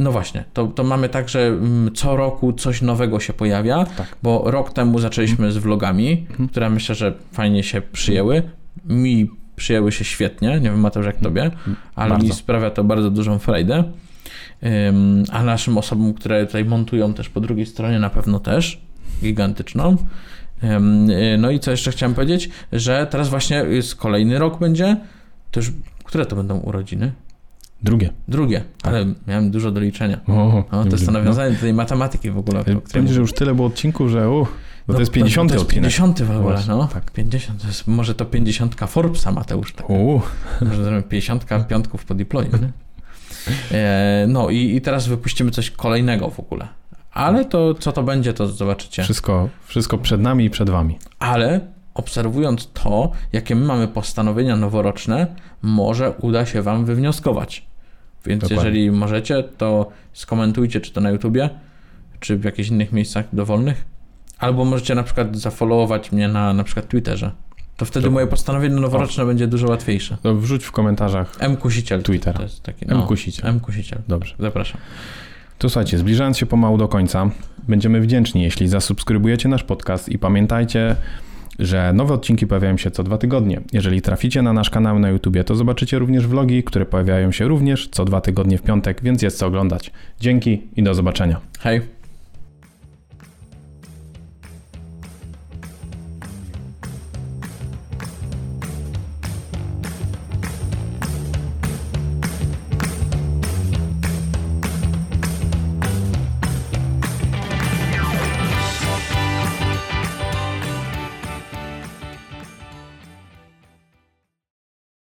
No 0.00 0.12
właśnie, 0.12 0.44
to, 0.52 0.66
to 0.66 0.84
mamy 0.84 1.08
tak, 1.08 1.28
że 1.28 1.46
mm, 1.46 1.90
co 1.94 2.16
roku 2.16 2.52
coś 2.52 2.82
nowego 2.82 3.20
się 3.20 3.32
pojawia, 3.32 3.84
Tak. 3.84 4.16
bo 4.22 4.50
rok 4.50 4.72
temu 4.72 4.98
zaczęliśmy 4.98 5.52
z 5.52 5.56
vlogami, 5.56 6.26
Mhm. 6.30 6.48
które 6.48 6.70
myślę, 6.70 6.94
że 6.94 7.12
fajnie 7.32 7.62
się 7.62 7.80
przyjęły. 7.80 8.42
Mi 8.86 9.30
przyjęły 9.56 9.92
się 9.92 10.04
świetnie, 10.04 10.48
nie 10.48 10.60
wiem 10.70 10.80
Mateusz 10.80 11.06
jak 11.06 11.16
tobie, 11.16 11.50
ale 11.94 12.10
Bardzo. 12.10 12.26
mi 12.26 12.32
sprawia 12.32 12.70
to 12.70 12.84
bardzo 12.84 13.10
dużą 13.10 13.38
frajdę. 13.38 13.84
A 15.32 15.42
naszym 15.44 15.78
osobom, 15.78 16.14
które 16.14 16.46
tutaj 16.46 16.64
montują 16.64 17.14
też 17.14 17.28
po 17.28 17.40
drugiej 17.40 17.66
stronie 17.66 17.98
na 17.98 18.10
pewno 18.10 18.38
też, 18.40 18.80
gigantyczną. 19.22 19.96
Y, 21.34 21.38
No 21.38 21.50
i 21.50 21.60
co 21.60 21.70
jeszcze 21.70 21.90
chciałem 21.90 22.14
powiedzieć, 22.14 22.50
że 22.72 23.06
teraz 23.10 23.28
właśnie 23.28 23.56
jest 23.56 23.94
kolejny 23.96 24.38
rok 24.38 24.58
będzie, 24.58 24.96
to 25.50 25.60
już, 25.60 25.72
które 26.04 26.26
to 26.26 26.36
będą 26.36 26.58
urodziny? 26.58 27.12
Drugie. 27.82 28.10
Drugie, 28.28 28.64
ale 28.82 29.06
miałem 29.26 29.50
dużo 29.50 29.70
do 29.70 29.80
liczenia. 29.80 30.20
O, 30.28 30.64
No, 30.72 30.84
to 30.84 30.90
jest 30.90 31.06
to 31.06 31.12
wiem, 31.12 31.22
nawiązanie 31.22 31.54
do 31.54 31.60
tej 31.60 31.74
matematyki 31.74 32.30
w 32.30 32.38
ogóle. 32.38 32.64
Powiem 32.64 33.08
że 33.08 33.20
już 33.20 33.32
tyle 33.32 33.54
było 33.54 33.68
odcinków, 33.68 34.10
że 34.10 34.30
uh, 34.30 34.48
bo 34.86 34.94
to 34.94 35.00
jest 35.00 35.12
50 35.12 35.50
to 35.50 35.54
jest 35.54 35.66
odcinek. 35.66 35.90
50 35.90 36.22
w 36.22 36.36
ogóle, 36.36 36.62
no. 36.68 36.88
tak. 36.92 37.10
50, 37.10 37.60
to 37.60 37.66
jest, 37.66 37.86
może 37.86 38.14
to 38.14 38.24
50 38.24 38.76
Forbesa 38.88 39.32
Mateusz, 39.32 39.72
tak. 39.72 39.90
U, 39.90 40.20
Może 40.60 40.84
zrobimy 40.84 41.02
50 41.02 41.46
piątków 41.68 42.04
po 42.04 42.14
deployu, 42.14 42.50
nie? 42.52 42.70
E, 43.72 44.26
no 44.28 44.50
i, 44.50 44.76
i 44.76 44.80
teraz 44.80 45.06
wypuścimy 45.06 45.50
coś 45.50 45.70
kolejnego 45.70 46.30
w 46.30 46.40
ogóle. 46.40 46.68
Ale 47.12 47.44
to 47.44 47.74
co 47.74 47.92
to 47.92 48.02
będzie, 48.02 48.32
to 48.32 48.46
zobaczycie. 48.46 49.02
wszystko, 49.02 49.48
wszystko 49.64 49.98
przed 49.98 50.20
nami 50.20 50.44
i 50.44 50.50
przed 50.50 50.70
wami. 50.70 50.98
Ale 51.18 51.60
obserwując 51.94 52.68
to, 52.72 53.12
jakie 53.32 53.54
my 53.54 53.66
mamy 53.66 53.88
postanowienia 53.88 54.56
noworoczne, 54.56 55.26
może 55.62 56.12
uda 56.12 56.46
się 56.46 56.62
wam 56.62 56.84
wywnioskować. 56.84 57.69
Więc 58.26 58.42
Dokładnie. 58.42 58.56
jeżeli 58.56 58.90
możecie, 58.90 59.42
to 59.42 59.90
skomentujcie, 60.12 60.80
czy 60.80 60.92
to 60.92 61.00
na 61.00 61.10
YouTubie, 61.10 61.50
czy 62.20 62.36
w 62.36 62.44
jakichś 62.44 62.68
innych 62.68 62.92
miejscach 62.92 63.24
dowolnych. 63.32 63.84
Albo 64.38 64.64
możecie 64.64 64.94
na 64.94 65.02
przykład 65.02 65.36
zafollowować 65.36 66.12
mnie 66.12 66.28
na 66.28 66.52
na 66.52 66.64
przykład 66.64 66.88
Twitterze. 66.88 67.30
To 67.76 67.84
wtedy 67.84 68.02
Dokładnie. 68.02 68.14
moje 68.14 68.26
postanowienie 68.26 68.74
noworoczne 68.74 69.26
będzie 69.26 69.46
dużo 69.46 69.68
łatwiejsze. 69.68 70.16
To 70.22 70.34
wrzuć 70.34 70.64
w 70.64 70.72
komentarzach 70.72 71.36
M 71.38 71.56
Kusiciel. 71.56 72.02
Twittera. 72.02 72.36
To 72.36 72.42
jest 72.42 72.62
taki, 72.62 72.84
M. 72.84 72.90
no, 72.90 73.06
Kusiciel. 73.06 73.46
M 73.46 73.60
Kusiciel. 73.60 73.98
Dobrze. 74.08 74.34
Zapraszam. 74.38 74.80
To 75.58 75.68
słuchajcie, 75.68 75.98
zbliżając 75.98 76.38
się 76.38 76.46
pomału 76.46 76.78
do 76.78 76.88
końca, 76.88 77.30
będziemy 77.68 78.00
wdzięczni, 78.00 78.42
jeśli 78.42 78.68
zasubskrybujecie 78.68 79.48
nasz 79.48 79.64
podcast 79.64 80.08
i 80.08 80.18
pamiętajcie, 80.18 80.96
że 81.60 81.92
nowe 81.92 82.14
odcinki 82.14 82.46
pojawiają 82.46 82.76
się 82.76 82.90
co 82.90 83.02
dwa 83.02 83.18
tygodnie. 83.18 83.60
Jeżeli 83.72 84.02
traficie 84.02 84.42
na 84.42 84.52
nasz 84.52 84.70
kanał 84.70 84.98
na 84.98 85.08
YouTubie, 85.08 85.44
to 85.44 85.54
zobaczycie 85.54 85.98
również 85.98 86.26
vlogi, 86.26 86.62
które 86.62 86.86
pojawiają 86.86 87.32
się 87.32 87.48
również 87.48 87.88
co 87.88 88.04
dwa 88.04 88.20
tygodnie 88.20 88.58
w 88.58 88.62
piątek, 88.62 89.02
więc 89.02 89.22
jest 89.22 89.38
co 89.38 89.46
oglądać. 89.46 89.90
Dzięki 90.20 90.62
i 90.76 90.82
do 90.82 90.94
zobaczenia. 90.94 91.40
Hej. 91.60 91.99